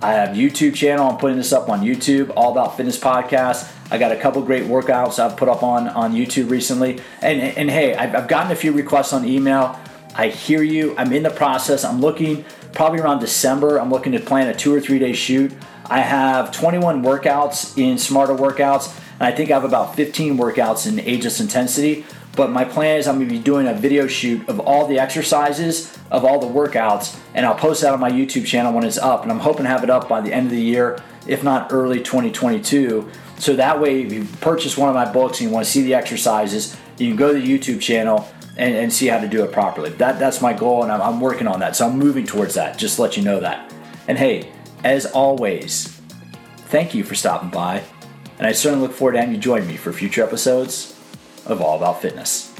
I 0.01 0.13
have 0.13 0.35
YouTube 0.35 0.75
channel. 0.75 1.09
I'm 1.09 1.17
putting 1.17 1.37
this 1.37 1.53
up 1.53 1.69
on 1.69 1.81
YouTube, 1.81 2.31
all 2.35 2.51
about 2.51 2.77
fitness 2.77 2.99
podcast. 2.99 3.71
I 3.89 3.97
got 3.97 4.11
a 4.11 4.15
couple 4.17 4.41
great 4.41 4.63
workouts 4.63 5.19
I've 5.19 5.37
put 5.37 5.47
up 5.47 5.63
on 5.63 5.87
on 5.87 6.13
YouTube 6.13 6.49
recently. 6.49 6.99
And 7.21 7.41
and 7.41 7.69
hey, 7.69 7.95
I've, 7.95 8.15
I've 8.15 8.27
gotten 8.27 8.51
a 8.51 8.55
few 8.55 8.71
requests 8.71 9.13
on 9.13 9.25
email. 9.25 9.79
I 10.15 10.29
hear 10.29 10.63
you. 10.63 10.95
I'm 10.97 11.11
in 11.11 11.23
the 11.23 11.29
process. 11.29 11.83
I'm 11.83 12.01
looking 12.01 12.45
probably 12.73 12.99
around 12.99 13.19
December. 13.19 13.77
I'm 13.77 13.89
looking 13.89 14.11
to 14.13 14.19
plan 14.19 14.47
a 14.47 14.53
two 14.53 14.73
or 14.73 14.79
three 14.79 14.99
day 14.99 15.13
shoot. 15.13 15.53
I 15.87 15.99
have 15.99 16.51
21 16.51 17.03
workouts 17.03 17.77
in 17.77 17.97
Smarter 17.97 18.33
Workouts 18.33 18.99
and 19.19 19.23
I 19.23 19.31
think 19.31 19.51
I 19.51 19.53
have 19.53 19.63
about 19.63 19.95
15 19.95 20.37
workouts 20.37 20.87
in 20.87 20.99
Ageless 20.99 21.39
Intensity. 21.39 22.05
But 22.35 22.51
my 22.51 22.65
plan 22.65 22.97
is 22.97 23.07
I'm 23.07 23.19
to 23.19 23.25
be 23.25 23.39
doing 23.39 23.67
a 23.67 23.73
video 23.73 24.07
shoot 24.07 24.47
of 24.49 24.59
all 24.59 24.87
the 24.87 24.99
exercises, 24.99 25.97
of 26.11 26.25
all 26.25 26.39
the 26.39 26.47
workouts, 26.47 27.17
and 27.33 27.45
I'll 27.45 27.55
post 27.55 27.81
that 27.81 27.93
on 27.93 27.99
my 27.99 28.11
YouTube 28.11 28.45
channel 28.45 28.73
when 28.73 28.83
it's 28.83 28.97
up. 28.97 29.23
And 29.23 29.31
I'm 29.31 29.39
hoping 29.39 29.63
to 29.63 29.69
have 29.69 29.83
it 29.83 29.89
up 29.89 30.09
by 30.09 30.21
the 30.21 30.33
end 30.33 30.47
of 30.47 30.51
the 30.51 30.61
year, 30.61 31.01
if 31.27 31.43
not 31.43 31.71
early 31.71 31.99
2022. 31.99 33.09
So 33.37 33.55
that 33.55 33.79
way, 33.79 34.01
if 34.01 34.11
you 34.11 34.25
purchase 34.41 34.77
one 34.77 34.89
of 34.89 34.95
my 34.95 35.11
books 35.11 35.39
and 35.39 35.49
you 35.49 35.53
want 35.53 35.65
to 35.65 35.71
see 35.71 35.83
the 35.83 35.93
exercises, 35.93 36.75
you 36.97 37.07
can 37.07 37.15
go 37.15 37.33
to 37.33 37.39
the 37.39 37.59
YouTube 37.59 37.81
channel 37.81 38.27
and, 38.57 38.75
and 38.75 38.91
see 38.91 39.07
how 39.07 39.19
to 39.19 39.27
do 39.27 39.43
it 39.43 39.51
properly. 39.51 39.89
That, 39.91 40.19
that's 40.19 40.41
my 40.41 40.53
goal, 40.53 40.83
and 40.83 40.91
I'm, 40.91 41.01
I'm 41.01 41.21
working 41.21 41.47
on 41.47 41.59
that. 41.59 41.75
So 41.75 41.87
I'm 41.87 41.97
moving 41.97 42.25
towards 42.25 42.55
that, 42.55 42.77
just 42.77 42.95
to 42.95 43.01
let 43.01 43.17
you 43.17 43.23
know 43.23 43.39
that. 43.39 43.73
And 44.07 44.17
hey, 44.17 44.51
as 44.83 45.05
always, 45.05 45.87
thank 46.67 46.93
you 46.93 47.03
for 47.03 47.15
stopping 47.15 47.49
by 47.49 47.83
and 48.37 48.47
I 48.47 48.51
certainly 48.51 48.85
look 48.87 48.95
forward 48.95 49.13
to 49.13 49.19
having 49.19 49.35
you 49.35 49.41
join 49.41 49.65
me 49.67 49.77
for 49.77 49.93
future 49.93 50.23
episodes 50.23 50.94
of 51.45 51.61
All 51.61 51.77
About 51.77 52.01
Fitness. 52.01 52.54